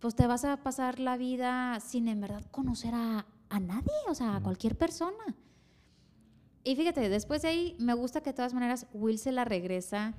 [0.00, 4.14] pues te vas a pasar la vida sin en verdad conocer a, a nadie, o
[4.16, 5.36] sea, a cualquier persona.
[6.64, 10.14] Y fíjate, después de ahí, me gusta que de todas maneras Will se la regresa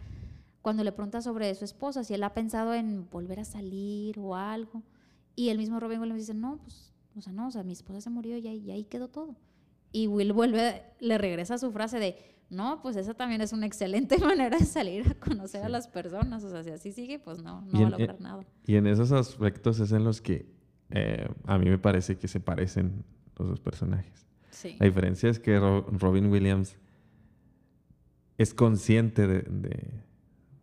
[0.62, 4.36] cuando le pregunta sobre su esposa, si él ha pensado en volver a salir o
[4.36, 4.82] algo.
[5.36, 8.02] Y el mismo Robin Williams dice, no, pues, o sea, no, o sea, mi esposa
[8.02, 9.36] se murió y ahí, ahí quedó todo.
[9.92, 12.18] Y Will vuelve, le regresa su frase de,
[12.50, 16.44] no, pues esa también es una excelente manera de salir a conocer a las personas.
[16.44, 18.46] O sea, si así sigue, pues no, no va a lograr nada.
[18.66, 20.48] Y en esos aspectos es en los que
[20.90, 23.04] eh, a mí me parece que se parecen
[23.38, 24.28] los dos personajes.
[24.52, 24.76] Sí.
[24.80, 26.78] La diferencia es que Robin Williams
[28.38, 29.42] es consciente de,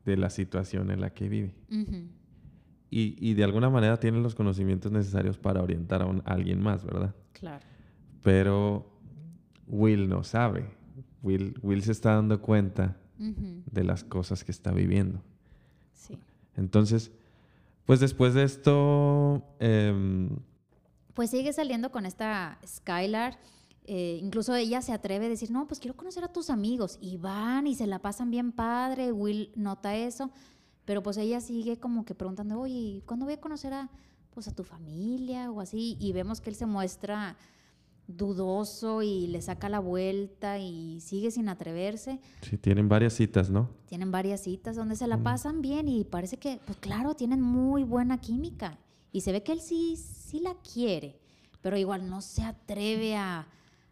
[0.04, 1.54] de, la situación en la que vive
[2.90, 7.14] y, y, de alguna manera tiene los conocimientos necesarios para orientar a, alguien más, ¿verdad?
[7.33, 7.64] Claro.
[8.22, 8.90] Pero
[9.68, 10.68] Will no sabe.
[11.22, 15.22] Will, Will se está dando cuenta de las cosas que está viviendo.
[15.92, 16.18] Sí.
[16.57, 17.12] Entonces,
[17.85, 19.44] pues después de esto...
[19.59, 20.31] Em,
[21.14, 23.38] pues sigue saliendo con esta Skylar.
[23.85, 26.98] Eh, incluso ella se atreve a decir, no, pues quiero conocer a tus amigos.
[27.00, 29.12] Y van y se la pasan bien padre.
[29.12, 30.31] Will nota eso.
[30.90, 33.88] Pero pues ella sigue como que preguntando, oye, ¿cuándo voy a conocer a,
[34.35, 35.96] pues, a tu familia o así?
[36.00, 37.37] Y vemos que él se muestra
[38.09, 42.18] dudoso y le saca la vuelta y sigue sin atreverse.
[42.42, 43.70] Sí, tienen varias citas, ¿no?
[43.87, 47.85] Tienen varias citas donde se la pasan bien y parece que, pues claro, tienen muy
[47.85, 48.76] buena química.
[49.12, 51.20] Y se ve que él sí, sí la quiere,
[51.62, 53.46] pero igual no se atreve a,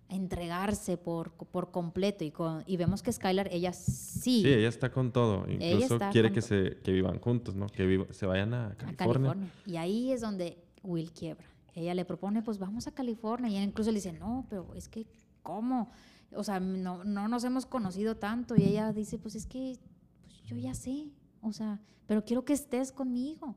[0.09, 4.43] entregarse por, por completo y, con, y vemos que Skylar, ella sí.
[4.43, 5.47] Sí, ella está con todo.
[5.49, 7.67] Incluso quiere que, se, que vivan juntos, ¿no?
[7.67, 9.37] Que se vayan a California.
[9.67, 11.47] Y ahí es donde Will quiebra.
[11.75, 13.51] Ella le propone, pues vamos a California.
[13.51, 15.07] Y él incluso le dice, no, pero es que,
[15.43, 15.91] ¿cómo?
[16.33, 18.57] O sea, no, no nos hemos conocido tanto.
[18.57, 19.77] Y ella dice, pues es que
[20.25, 21.07] pues yo ya sé.
[21.43, 23.55] O sea, pero quiero que estés conmigo.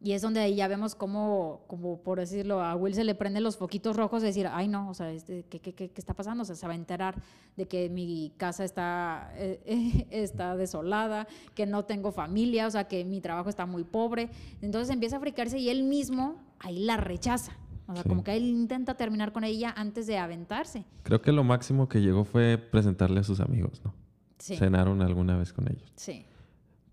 [0.00, 3.42] Y es donde ahí ya vemos cómo, como por decirlo, a Will se le prenden
[3.42, 6.42] los foquitos rojos de decir, ay no, o sea, este, ¿qué, qué, qué, está pasando?
[6.42, 7.14] O sea, se va a enterar
[7.56, 13.04] de que mi casa está, eh, está desolada, que no tengo familia, o sea, que
[13.04, 14.28] mi trabajo está muy pobre.
[14.60, 17.52] Entonces empieza a fricarse y él mismo ahí la rechaza.
[17.88, 20.84] O sea, como que él intenta terminar con ella antes de aventarse.
[21.04, 23.94] Creo que lo máximo que llegó fue presentarle a sus amigos, ¿no?
[24.38, 24.56] Sí.
[24.56, 25.92] Cenaron alguna vez con ellos.
[25.94, 26.26] Sí.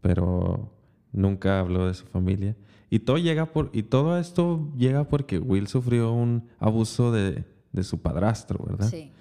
[0.01, 0.71] Pero
[1.11, 2.55] nunca habló de su familia.
[2.93, 7.43] Y todo, llega por, y todo esto llega porque Will sufrió un abuso de,
[7.81, 8.87] su padrastro, ¿verdad?
[8.87, 9.11] Sí.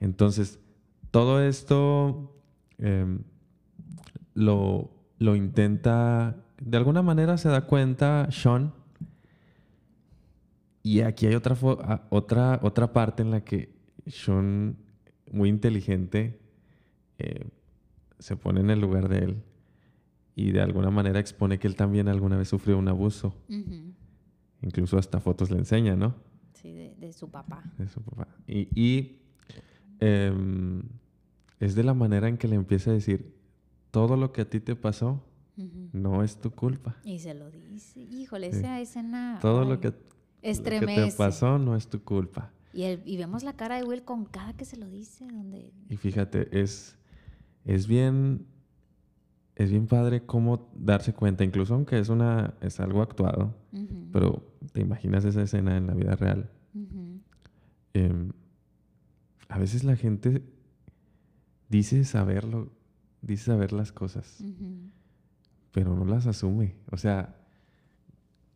[0.00, 0.58] Entonces,
[1.10, 2.38] todo esto
[2.76, 3.20] em,
[4.34, 8.74] lo, lo intenta, de alguna manera se da cuenta Sean.
[10.82, 11.56] Y aquí hay otra,
[12.10, 13.72] otra, otra parte en la que
[14.08, 14.76] Sean,
[15.32, 16.38] muy inteligente,
[17.18, 17.48] eh,
[18.18, 19.42] se pone en el lugar de él
[20.34, 23.34] y de alguna manera expone que él también alguna vez sufrió un abuso.
[24.62, 26.14] Incluso hasta fotos le enseña, ¿no?
[26.54, 27.62] Sí, de, su papá.
[27.78, 28.28] De su papá.
[28.46, 29.16] Y,
[29.98, 30.82] em,
[31.58, 33.34] es de la manera en que le empieza a decir,
[33.90, 35.22] todo lo que a ti te pasó
[35.92, 36.96] no es tu culpa.
[37.04, 38.00] Y se lo dice.
[38.00, 39.38] Híjole, esa escena...
[39.42, 42.52] Todo lo, que, te pasó no es tu culpa.
[42.72, 45.26] Y, y, vemos la cara de Will con cada que se lo dice.
[45.26, 45.72] Donde...
[45.88, 46.96] Y fíjate, es,
[47.64, 48.46] es bien
[49.60, 53.54] es bien padre cómo darse cuenta, incluso aunque es una es algo actuado,
[54.10, 54.42] pero
[54.72, 56.48] te imaginas esa escena en la vida real.
[57.92, 58.32] Em,
[59.50, 60.42] a veces la gente
[61.68, 62.72] dice saberlo,
[63.20, 64.42] dice saber las cosas,
[65.72, 66.76] pero no las asume.
[66.90, 67.36] O sea,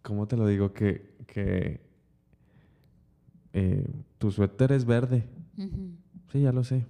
[0.00, 0.72] ¿cómo te lo digo?
[0.72, 1.82] Que, que
[3.52, 3.86] eh,
[4.16, 5.28] tu suéter es verde.
[6.32, 6.86] Sí, ya lo sé.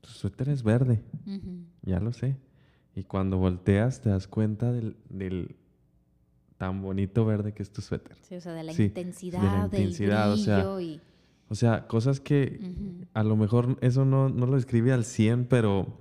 [0.00, 1.02] Tu suéter es verde.
[1.82, 2.36] Ya lo sé.
[2.94, 5.56] Y cuando volteas te das cuenta del, del
[6.58, 8.16] tan bonito verde que es tu suéter.
[8.22, 11.00] Sí, o sea, de la Sí, de la intensidad, del intensidad, o sea, brillo y...
[11.48, 12.60] O sea, cosas que
[13.12, 15.98] a lo mejor eso no, no lo escribe al 100, pero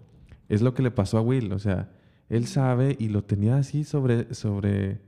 [0.47, 1.51] es lo que le pasó a Will.
[1.53, 1.89] O sea,
[2.29, 5.01] él sabe y lo tenía así sobre, sobre,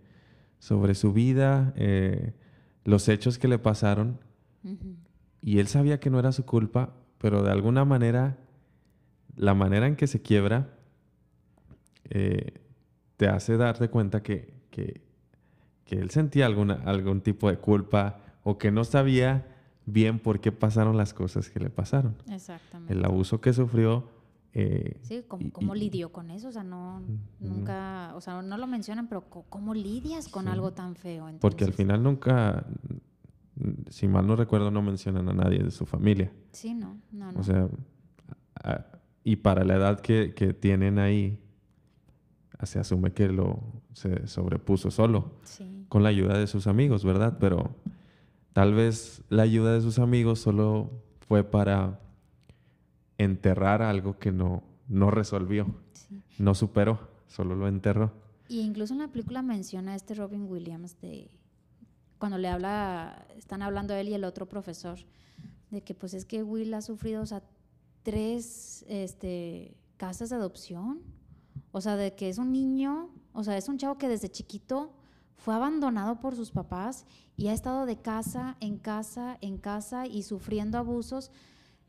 [0.57, 2.33] sobre su vida, eh,
[2.85, 4.19] los hechos que le pasaron,
[4.63, 4.95] Ujú.
[5.41, 8.37] y él sabía que no era su culpa, pero de alguna manera,
[9.35, 10.73] la manera en que se quiebra
[12.09, 12.61] eh,
[13.17, 15.01] te hace darte cuenta que, que,
[15.85, 19.47] que él sentía alguna, algún tipo de culpa o que no sabía
[19.85, 22.15] bien por qué pasaron las cosas que le pasaron.
[22.29, 22.93] Exactamente.
[22.93, 24.09] El abuso que sufrió.
[24.53, 26.49] eh, Sí, ¿cómo, y- cómo y- lidió con eso?
[26.49, 27.01] O sea, no,
[27.39, 30.49] nunca, o sea, no lo mencionan, pero ¿cómo lidias con Sí.
[30.49, 31.29] algo tan feo?
[31.39, 32.65] porque al final nunca,
[33.89, 36.31] si mal no recuerdo, no mencionan a nadie de su familia.
[36.51, 37.39] Sí, no, no, no.
[37.39, 37.67] O sea,
[38.63, 38.85] a-
[39.23, 41.39] y para la edad que, que tienen ahí,
[42.65, 43.59] se asume que lo
[43.93, 45.85] se sobrepuso solo, sí.
[45.89, 47.37] con la ayuda de sus amigos, ¿verdad?
[47.39, 47.75] Pero
[48.53, 50.91] tal vez la ayuda de sus amigos solo
[51.27, 51.99] fue para
[53.17, 56.21] enterrar algo que no, no resolvió, sí.
[56.39, 58.11] no superó, solo lo enterró.
[58.47, 61.29] Y incluso en la película menciona a este Robin Williams de
[62.21, 64.99] cuando le habla, están hablando él y el otro profesor,
[65.71, 67.41] de que pues es que Will ha sufrido, o sea,
[68.03, 71.01] tres este, casas de adopción.
[71.71, 74.93] O sea, de que es un niño, o sea, es un chavo que desde chiquito
[75.35, 80.23] fue abandonado por sus papás y ha estado de casa en casa en casa y
[80.23, 81.31] sufriendo abusos.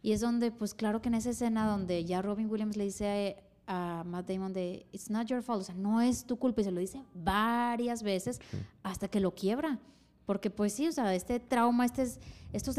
[0.00, 3.36] Y es donde, pues claro que en esa escena donde ya Robin Williams le dice
[3.66, 6.64] a, Matt Damon de, it's not your fault, o sea, no es tu culpa, y
[6.64, 8.40] se lo dice varias veces
[8.82, 9.78] hasta que lo quiebra.
[10.26, 12.18] Porque pues sí, o sea, este trauma, estos,
[12.52, 12.76] estos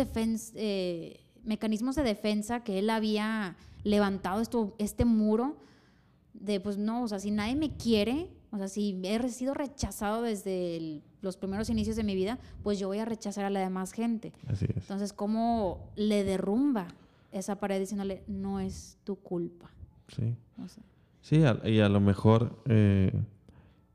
[0.55, 5.57] eh, mecanismos de defensa que él había levantado, esto, este muro,
[6.43, 10.21] de pues no, o sea, si nadie me quiere, o sea, si he sido rechazado
[10.21, 13.61] desde el- los primeros inicios de mi vida, pues yo voy a rechazar a la
[13.61, 14.33] demás gente.
[14.47, 14.75] Así es.
[14.77, 16.87] Entonces, ¿cómo le derrumba
[17.31, 19.71] esa pared diciéndole, no es tu culpa?
[20.09, 20.35] Sí.
[20.63, 20.83] O sea,
[21.21, 23.13] Sí, a- y a lo mejor eh,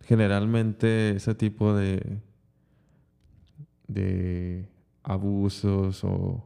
[0.00, 2.20] generalmente ese tipo de,
[3.88, 4.66] de
[5.02, 6.44] abusos o,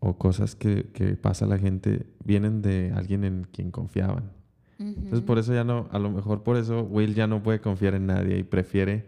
[0.00, 4.32] o cosas que, que pasa a la gente vienen de alguien en quien confiaban.
[4.78, 7.94] Entonces por eso ya no, a lo mejor por eso Will ya no puede confiar
[7.94, 9.06] en nadie y prefiere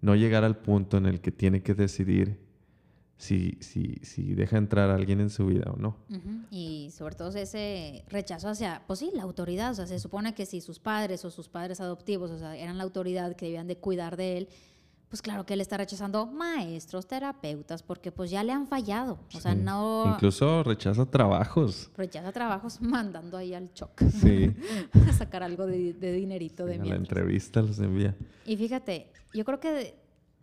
[0.00, 2.38] no llegar al punto en el que tiene que decidir
[3.16, 5.96] si, si, si deja entrar a alguien en su vida o no.
[6.50, 9.72] Y sobre todo ese rechazo hacia, pues sí, la autoridad.
[9.72, 12.78] O sea, se supone que si sus padres o sus padres adoptivos, o sea, eran
[12.78, 14.48] la autoridad que debían de cuidar de él,
[15.08, 19.18] pues claro que él está rechazando maestros, terapeutas, porque pues ya le han fallado.
[19.34, 19.58] O sea, Sí.
[19.62, 21.90] no Incluso rechaza trabajos.
[21.96, 24.54] rechaza trabajos mandando ahí al choc Sí.
[25.08, 28.14] a sacar algo de, de dinerito de a la entrevista los envía.
[28.44, 29.96] Y fíjate, yo creo que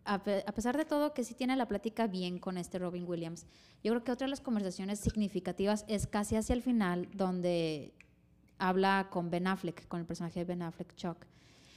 [0.08, 3.48] a pesar de todo que sí tiene la plática bien con este Robin Williams,
[3.84, 7.92] yo creo que otra de las conversaciones significativas es casi hacia el final donde
[8.60, 11.26] habla con Ben Affleck, con el personaje de Ben Affleck, Chuck,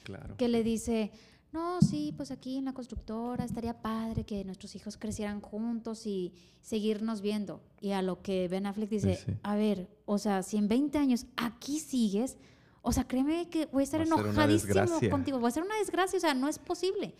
[0.04, 0.36] Claro.
[0.36, 1.10] que le dice,
[1.52, 6.32] no, sí, pues aquí en la constructora estaría padre que nuestros hijos crecieran juntos y
[6.60, 7.62] seguirnos viendo.
[7.80, 9.32] Y a lo que Ben Affleck dice, Sí, sí.
[9.42, 12.36] a ver, o sea, si en 20 años aquí sigues,
[12.82, 16.18] o sea, créeme que voy a estar Va enojadísimo contigo, va a ser una desgracia,
[16.18, 17.14] o sea, no es posible.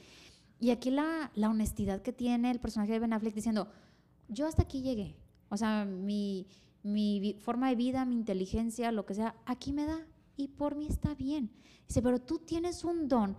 [0.61, 3.69] Y aquí la, la honestidad que tiene el personaje de Ben Affleck diciendo,
[4.29, 5.17] yo hasta aquí llegué,
[5.49, 6.47] o sea, mi,
[6.83, 10.87] mi forma de vida, mi inteligencia, lo que sea, aquí me da y por mí
[10.87, 11.51] está bien.
[11.87, 13.37] Dice, pero tú tienes un don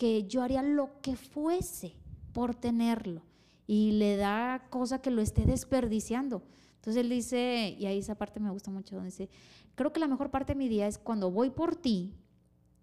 [0.00, 1.92] que yo haría lo que fuese
[2.32, 3.20] por tenerlo.
[3.66, 6.42] Y le da cosa que lo esté desperdiciando.
[6.76, 9.28] Entonces él dice, y ahí esa parte me gusta mucho, donde dice,
[9.74, 12.14] creo que la mejor parte de mi día es cuando voy por ti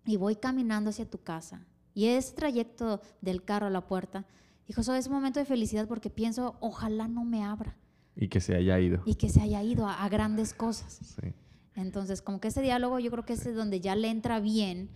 [0.06, 1.66] y voy caminando hacia tu casa.
[1.96, 4.28] Y ese trayecto del carro a la puerta,
[4.68, 7.76] dijo, eso es un momento de felicidad porque pienso, ojalá no me abra
[8.16, 9.02] Y que se haya ido.
[9.08, 11.00] y que se haya ido a, a grandes cosas.
[11.20, 11.34] Sí.
[11.74, 14.92] Entonces, como que ese diálogo yo creo que es donde ya le entra bien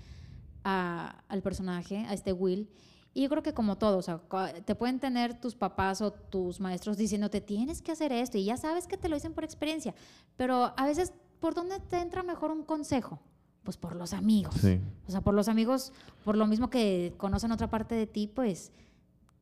[0.63, 2.69] a- al personaje, a este Will.
[3.13, 4.21] Y yo creo que como todo, o sea,
[4.65, 8.55] te pueden tener tus papás o tus maestros diciéndote, tienes que hacer esto, y ya
[8.55, 9.93] sabes que te lo dicen por experiencia,
[10.37, 13.19] pero a veces, ¿por dónde te entra mejor un consejo?
[13.63, 14.55] Pues por los amigos.
[14.55, 14.79] Sí.
[15.07, 15.91] O sea, por los amigos,
[16.23, 18.71] por lo mismo que conocen otra parte de ti, pues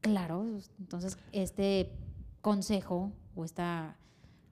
[0.01, 0.43] claro,
[0.80, 1.91] entonces este
[2.41, 3.98] consejo o esta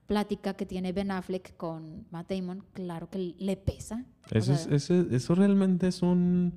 [0.08, 4.04] plática que tiene Ben Affleck con Matt Damon, claro que le pesa.
[4.34, 6.54] O Eso, sea, es, ese- eso realmente es un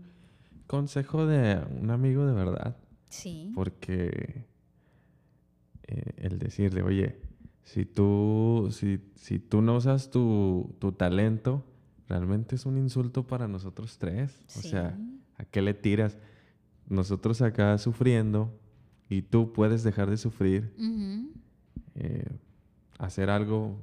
[0.66, 2.78] consejo de un amigo de verdad.
[3.10, 3.52] Sí.
[3.54, 4.45] Porque
[5.88, 7.20] eh, el decirle, oye,
[7.64, 11.64] si tú, si, si tú no usas tu, tu talento,
[12.08, 14.43] realmente es un insulto para nosotros tres.
[14.58, 14.97] O sea.
[15.38, 16.18] ¿a qué le tiras?
[16.88, 18.58] Nosotros acá sufriendo
[19.10, 20.72] y tú puedes dejar de sufrir,
[21.95, 22.26] eh,
[23.02, 23.80] hacer algo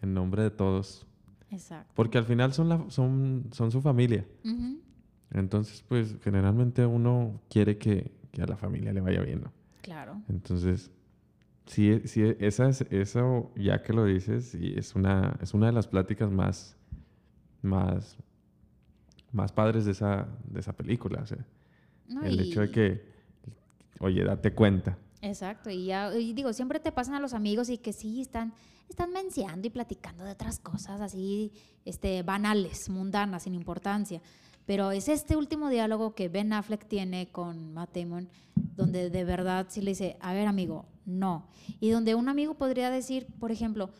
[0.00, 1.06] en nombre de todos.
[1.50, 1.92] Exacto.
[1.94, 4.26] Porque al final son, la, son, son su familia.
[5.30, 9.52] Entonces, pues generalmente uno quiere que, que a la familia le vaya bien, ¿no?
[9.80, 10.20] Claro.
[10.28, 10.90] Entonces,
[11.66, 15.72] sí, sí esa es, eso, ya que lo dices, sí, es una, es una de
[15.72, 16.76] las pláticas más,
[17.62, 18.16] más,
[19.32, 21.20] más padres de esa, de esa película.
[21.22, 21.44] o sea,
[22.08, 23.04] No, el y- hecho de que,
[24.00, 24.98] oye, date cuenta.
[25.22, 28.52] Exacto, y ya, digo, siempre te pasan a los amigos y que sí, están,
[28.88, 29.10] están
[29.62, 31.52] y platicando de otras cosas así,
[31.84, 34.20] este, banales, mundanas, sin importancia.
[34.66, 38.28] Pero es este último diálogo que Ben Affleck tiene con Matt Damon,
[38.76, 41.46] donde de verdad sí le dice, a ver amigo, no.
[41.78, 43.90] Y donde un amigo podría decir, por ejemplo,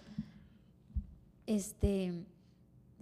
[1.47, 2.25] este,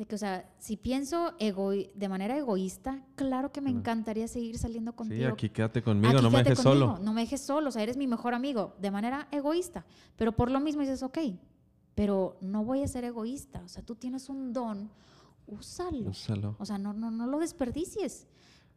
[0.01, 4.97] de que, o sea, si pienso de manera egoísta, claro que me encantaría seguir saliendo
[4.97, 5.27] contigo.
[5.27, 7.05] Sí, aquí quédate conmigo, Aquí no me quédate dejes conmigo, solo.
[7.05, 9.85] No me dejes solo, o sea, eres mi mejor amigo, de manera egoísta.
[10.17, 11.19] Pero por lo mismo dices, ok,
[11.95, 13.61] pero no voy a ser egoísta.
[13.63, 14.91] O sea, tú tienes un don,
[15.47, 16.09] úsalo.
[16.09, 16.57] Úsalo.
[16.59, 18.27] O sea, no, no, no lo desperdicies.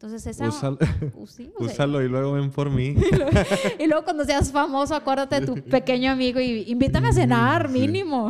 [0.03, 0.49] Entonces, esa.
[0.49, 0.77] Úsalo,
[1.15, 2.93] Uh, sí, o sea, úsalo y luego ven por mí.
[3.79, 7.79] y luego cuando seas famoso, acuérdate de tu pequeño amigo y invítame a cenar, Sí.
[7.79, 8.29] mínimo.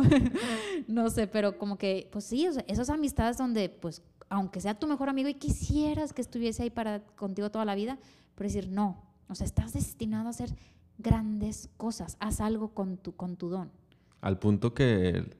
[0.86, 4.78] no sé, pero como que, pues sí, o sea, esas amistades donde, pues, aunque sea
[4.78, 7.98] tu mejor amigo y quisieras que estuviese ahí para contigo toda la vida,
[8.36, 10.54] pero decir, no, o sea, estás destinado a hacer
[10.98, 13.72] grandes cosas, haz algo con tu, con tu don.
[14.20, 15.36] Al punto que el-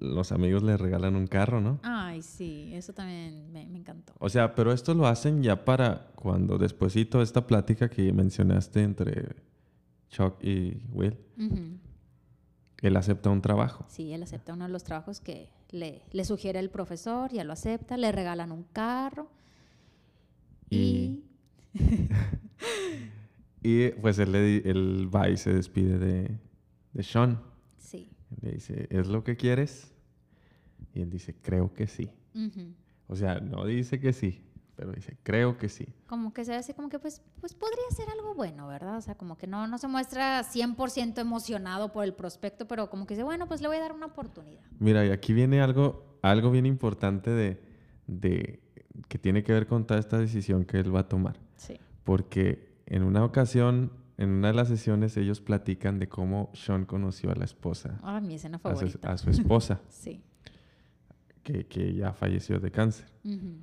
[0.00, 1.80] los amigos le regalan un carro, ¿no?
[1.82, 4.12] Ay, sí, eso también me, me encantó.
[4.18, 8.82] O sea, pero esto lo hacen ya para cuando despuesito de esta plática que mencionaste
[8.82, 9.36] entre
[10.10, 11.16] Chuck y Will,
[12.82, 13.84] él acepta un trabajo.
[13.88, 17.52] Sí, él acepta uno de los trabajos que le, le sugiere el profesor, ya lo
[17.52, 19.28] acepta, le regalan un carro
[20.70, 21.24] Y- y
[23.62, 26.38] Y pues él, él va y se despide de,
[26.92, 27.40] de Sean.
[27.78, 28.10] sí.
[28.42, 29.92] Le dice, ¿es lo que quieres?
[30.94, 32.10] Y él dice, creo que sí.
[32.34, 32.72] ujú.
[33.08, 34.42] O sea, no dice que sí,
[34.74, 35.86] pero dice, creo que sí.
[36.08, 38.96] Como que se hace como que pues, pues podría ser algo bueno, ¿verdad?
[38.96, 43.06] O sea, como que no, no se muestra 100% emocionado por el prospecto, pero como
[43.06, 44.64] que dice, bueno, pues le voy a dar una oportunidad.
[44.80, 47.62] Mira, y aquí viene algo, algo bien importante de,
[48.08, 48.60] de
[49.08, 51.38] que tiene que ver con toda esta decisión que él va a tomar.
[51.56, 51.78] Sí.
[52.02, 57.30] Porque en una ocasión, en una de las sesiones, ellos platican de cómo Sean conoció
[57.30, 59.12] a la esposa, Ah, mi escena a su, favorita.
[59.12, 60.22] a su esposa, Sí.
[61.42, 63.06] que, que ya falleció de cáncer.
[63.24, 63.56] Ujú.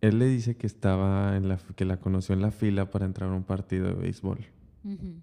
[0.00, 3.30] Él le dice que estaba en la, que la conoció en la fila para entrar
[3.30, 4.38] a un partido de béisbol.
[4.84, 5.14] Ujú.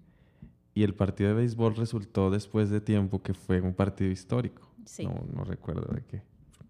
[0.74, 4.68] Y el partido de béisbol resultó después de tiempo que fue un partido histórico.
[4.84, 5.04] Sí.
[5.04, 6.22] No, no recuerdo de qué.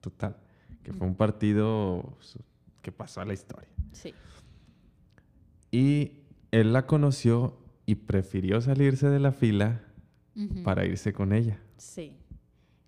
[0.03, 0.37] Total.
[0.83, 2.17] Que fue un partido
[2.83, 3.69] que pasó a la historia.
[3.93, 4.13] Sí.
[5.71, 6.19] Y
[6.51, 7.57] él la conoció
[7.87, 9.83] y prefirió salirse de la fila
[10.37, 10.62] Ujú.
[10.62, 11.61] para irse con ella.
[11.76, 12.16] Sí.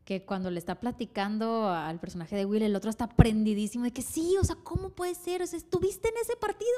[0.05, 4.03] Que cuando le está platicando al personaje de Will, el otro está prendidísimo de que
[4.03, 5.43] sí, o sea, ¿cómo puede ser?
[5.43, 6.71] O sea, ¿estuviste en ese partido?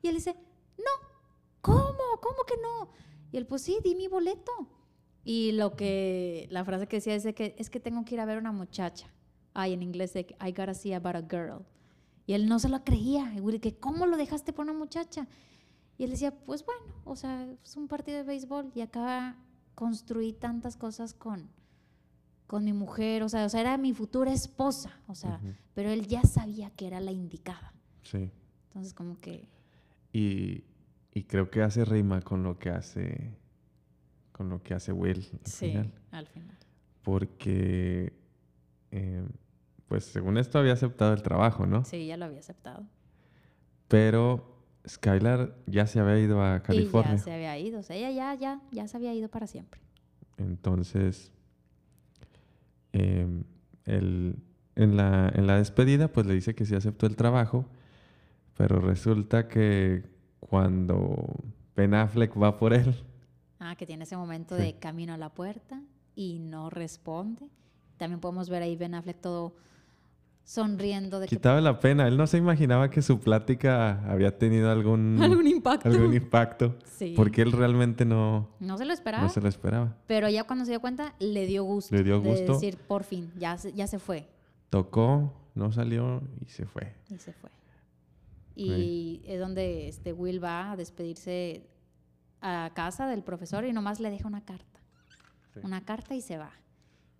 [0.00, 0.34] Y él dice,
[0.78, 1.08] no,
[1.60, 1.98] ¿cómo?
[2.20, 2.90] ¿Cómo que no?
[3.30, 4.52] Y él, pues sí, di mi boleto.
[5.24, 8.20] Y lo que, la frase que decía es de que es que tengo que ir
[8.20, 9.12] a ver a una muchacha.
[9.54, 11.64] Ay, en inglés de I gotta see about a girl.
[12.26, 13.32] Y él no se lo creía.
[13.36, 15.28] Y Will, que ¿cómo lo dejaste por una muchacha?
[16.02, 19.36] Y él decía, pues bueno, o sea, es un partido de béisbol y acá
[19.76, 21.48] construí tantas cosas con,
[22.48, 25.40] con mi mujer, o sea, o sea, era mi futura esposa, o sea,
[25.74, 27.72] pero él ya sabía que era la indicada.
[28.02, 28.32] Sí.
[28.66, 29.46] Entonces, como que,
[30.12, 30.64] Y,
[31.14, 33.36] y creo que hace rima con lo que hace
[34.32, 35.92] con lo que hace Will al sí, final.
[36.10, 36.58] al final.
[37.04, 38.12] Porque
[38.90, 39.24] eh,
[39.86, 41.84] pues según esto había aceptado el trabajo, ¿no?
[41.84, 42.88] Sí, ya lo había aceptado.
[43.86, 44.51] Pero
[44.88, 47.14] Skylar ya se había ido a California.
[47.14, 49.46] Y ya se había ido, o sea, ella ya, ya, ya se había ido para
[49.46, 49.80] siempre.
[50.38, 51.30] Entonces,
[52.92, 53.44] em,
[53.84, 54.36] él,
[54.76, 57.66] en, la, en la despedida, pues le dice que sí aceptó el trabajo,
[58.56, 60.04] pero resulta que
[60.40, 61.24] cuando
[61.76, 62.94] Ben Affleck va por él,
[63.64, 64.62] Ah, que tiene ese momento Sí.
[64.64, 65.80] de camino a la puerta
[66.16, 67.48] y no responde.
[67.96, 69.54] También podemos ver ahí Ben Affleck todo
[70.44, 72.06] sonriendo de que quitaba la pena.
[72.08, 75.88] Él no se imaginaba que su plática había tenido algún, algún impacto.
[75.88, 77.14] algún impacto, Sí.
[77.16, 79.22] porque él realmente no, No se lo esperaba.
[79.24, 79.96] no se lo esperaba.
[80.06, 81.94] Pero ya cuando se dio cuenta, le dio gusto.
[81.94, 82.54] Le dio De gusto.
[82.54, 84.28] decir, por fin, ya se, ya se fue.
[84.70, 86.94] Tocó, no salió y se fue.
[87.10, 87.50] Y se fue.
[88.54, 91.66] Y es donde este Will va a despedirse
[92.40, 94.80] a casa del profesor y nomás le deja una carta.
[95.62, 96.50] una carta y se va.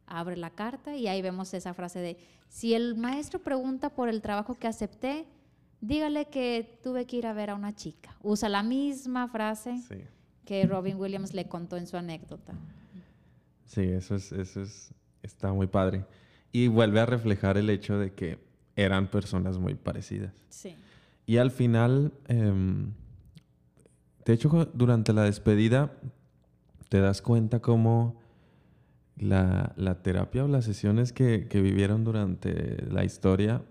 [0.06, 2.16] Abre la carta y ahí vemos esa frase de,
[2.48, 5.26] si el maestro pregunta por el trabajo que acepté,
[5.80, 8.16] dígale que tuve que ir a ver a una chica.
[8.22, 9.80] Usa la misma frase
[10.44, 12.54] que Robin Williams le contó en su anécdota.
[13.64, 16.04] Sí, eso es, eso es, está muy padre.
[16.52, 18.38] Y vuelve a reflejar el hecho de que
[18.76, 20.34] eran personas muy parecidas.
[20.50, 20.74] Sí.
[21.26, 22.92] Y al final, em,
[24.24, 25.92] de hecho, durante la despedida,
[26.88, 28.21] te das cuenta cómo
[29.22, 33.62] la, terapia o las sesiones que, vivieron durante la historia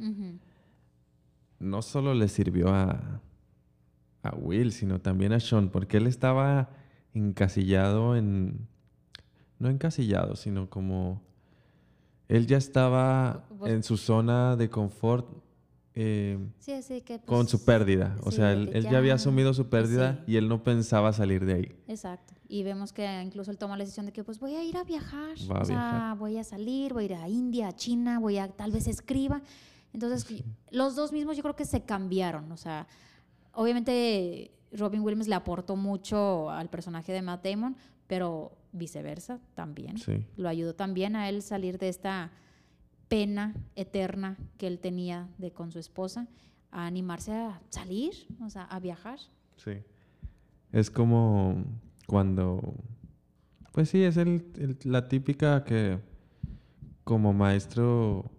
[1.59, 3.21] no solo le sirvió a,
[4.23, 6.69] a Will, sino también a Sean, porque él estaba
[7.13, 8.67] encasillado en...
[9.59, 11.21] No encasillado, sino como...
[12.27, 15.27] Él ya estaba en su zona de confort
[15.93, 16.39] eh,
[17.25, 18.15] con su pérdida.
[18.23, 21.75] o sea, él, ya, había asumido su pérdida y él no pensaba salir de ahí.
[21.87, 22.33] Exacto.
[22.47, 24.83] Y vemos que incluso él toma la decisión de que pues voy a ir a
[24.83, 25.35] viajar.
[25.49, 28.71] o sea, voy a salir, voy a ir a India, a China, voy a tal
[28.71, 29.41] vez escriba.
[29.93, 32.51] Entonces, los dos mismos yo creo que se cambiaron.
[32.51, 32.87] O sea,
[33.53, 37.75] obviamente Robin Williams le aportó mucho al personaje de Matt Damon,
[38.07, 39.95] pero viceversa también.
[40.37, 42.31] Lo ayudó también a él salir de esta
[43.11, 46.29] pena eterna que él tenía de con su esposa,
[46.71, 49.19] a animarse a salir, o sea, a viajar.
[49.57, 49.83] Sí.
[50.71, 51.65] Es como
[52.07, 52.73] cuando,
[53.73, 54.15] pues sí, es
[54.85, 55.99] la típica que
[57.03, 58.31] como maestro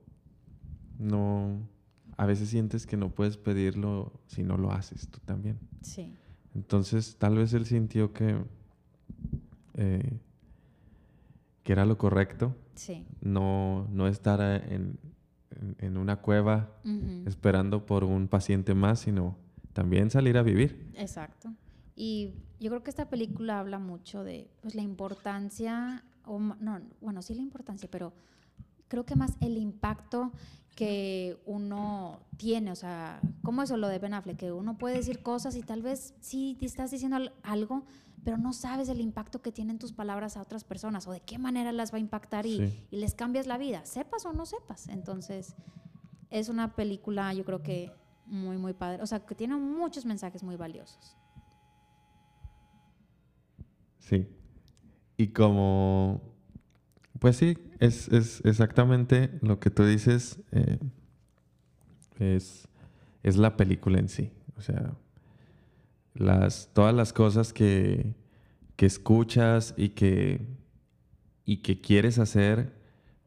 [0.99, 1.69] no,
[2.17, 5.59] a veces sientes que no puedes pedirlo si no lo haces tú también.
[5.83, 6.15] Sí.
[6.55, 8.39] Entonces, tal vez él sintió que,
[9.75, 10.19] eh,
[11.63, 12.57] que era lo correcto.
[12.75, 13.05] Sí.
[13.21, 14.99] No, no estar en,
[15.79, 16.71] en, una cueva
[17.27, 19.37] esperando por un paciente más, sino
[19.73, 20.91] también salir a vivir.
[20.97, 21.53] Exacto.
[21.95, 27.23] Y yo creo que esta película habla mucho de pues, la importancia, o no, bueno,
[27.23, 28.13] sí la importancia, pero
[28.89, 30.33] creo que más el impacto
[30.75, 34.39] que uno tiene, o sea, ¿cómo eso lo de Ben Affleck?
[34.39, 37.85] Que uno puede decir cosas y tal vez sí te estás diciendo algo,
[38.25, 41.39] pero no sabes el impacto que tienen tus palabras a otras personas o de qué
[41.39, 44.89] manera las va a impactar y, les cambias la vida, sepas o no sepas.
[44.89, 45.55] Entonces,
[46.31, 47.93] es una película, yo creo que
[48.27, 51.17] muy, muy padre, o sea, que tiene muchos mensajes muy valiosos.
[53.99, 54.27] Sí.
[55.17, 56.33] Y como
[57.23, 58.09] pues sí, es,
[58.43, 60.41] exactamente lo que tú dices.
[60.51, 60.81] Eh,
[62.19, 62.67] es,
[63.23, 64.33] la película en sí.
[64.57, 64.97] O sea,
[66.15, 68.15] las, todas las cosas que,
[68.79, 70.45] escuchas y que,
[71.45, 72.73] y que quieres hacer,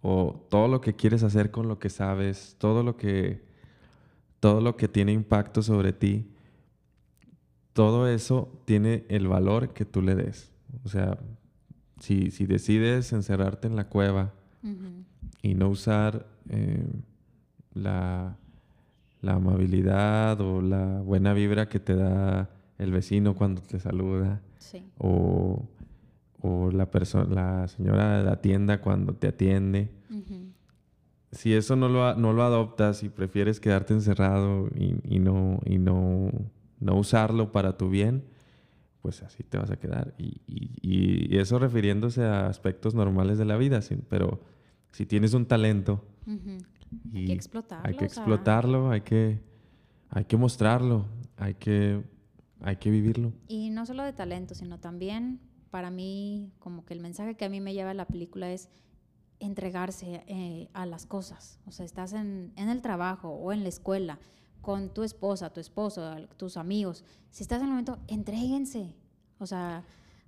[0.02, 3.42] o todo lo que quieres hacer con lo que sabes, todo lo que,
[4.42, 6.30] todo lo que tiene impacto sobre ti,
[7.72, 10.52] todo eso tiene el valor que tú le des.
[10.84, 11.18] O sea,
[12.02, 14.34] si, si decides encerrarte en la cueva
[15.42, 16.86] y no usar eh,
[17.74, 18.36] la,
[19.22, 24.41] la, amabilidad o la buena vibra que te da el vecino cuando te saluda,
[24.97, 25.65] o,
[26.41, 26.89] o, la,
[27.30, 29.91] la señora de la tienda cuando te atiende,
[31.32, 35.78] si eso no lo, no lo adoptas y prefieres quedarte encerrado y, y, no, y
[35.78, 36.32] no,
[36.80, 38.23] no usarlo para tu bien,
[39.01, 40.13] pues así te vas a quedar.
[40.17, 44.39] Y, y, eso refiriéndose a aspectos normales de la vida, pero
[44.91, 46.05] si tienes un talento,
[47.13, 47.88] hay que explotarlo.
[47.88, 49.39] Hay que explotarlo, hay que,
[50.09, 51.05] hay que mostrarlo,
[51.38, 52.01] hay que,
[52.66, 53.32] hay que vivirlo.
[53.47, 55.39] Y no solo de talento, sino también
[55.70, 58.70] para mí, como que el mensaje que a mí me lleva la película es
[59.39, 61.59] entregarse eh, a las cosas.
[61.68, 64.20] O sea, estás en, en el trabajo o en la escuela
[64.61, 67.03] con tu esposa, tu esposo, tus amigos.
[67.30, 68.95] Si estás en el momento, entréguense.
[69.38, 69.84] O sea,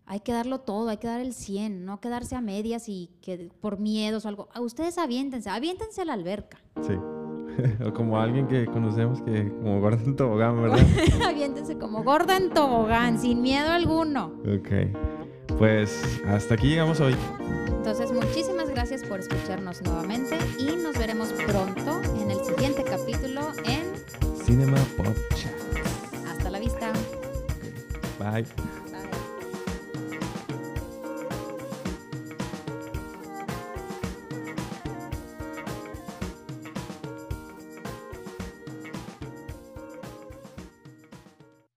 [0.05, 3.49] hay que darlo todo, hay que dar el 100, no quedarse a medias y que
[3.59, 4.47] por miedos o algo.
[4.53, 6.59] A ustedes aviéntense, aviéntense a la alberca.
[6.85, 6.93] Sí.
[7.85, 10.79] o como alguien que conocemos que como gorda en tobogán, ¿verdad?
[11.25, 14.33] aviéntense como gorda en tobogán, sin miedo alguno.
[14.43, 15.55] Ok.
[15.57, 17.15] Pues hasta aquí llegamos hoy.
[17.67, 23.83] Entonces, muchísimas gracias por escucharnos nuevamente y nos veremos pronto en el siguiente capítulo en
[24.43, 25.53] Cinema Pop Chat.
[26.27, 26.91] Hasta la vista.
[28.19, 28.45] Bye.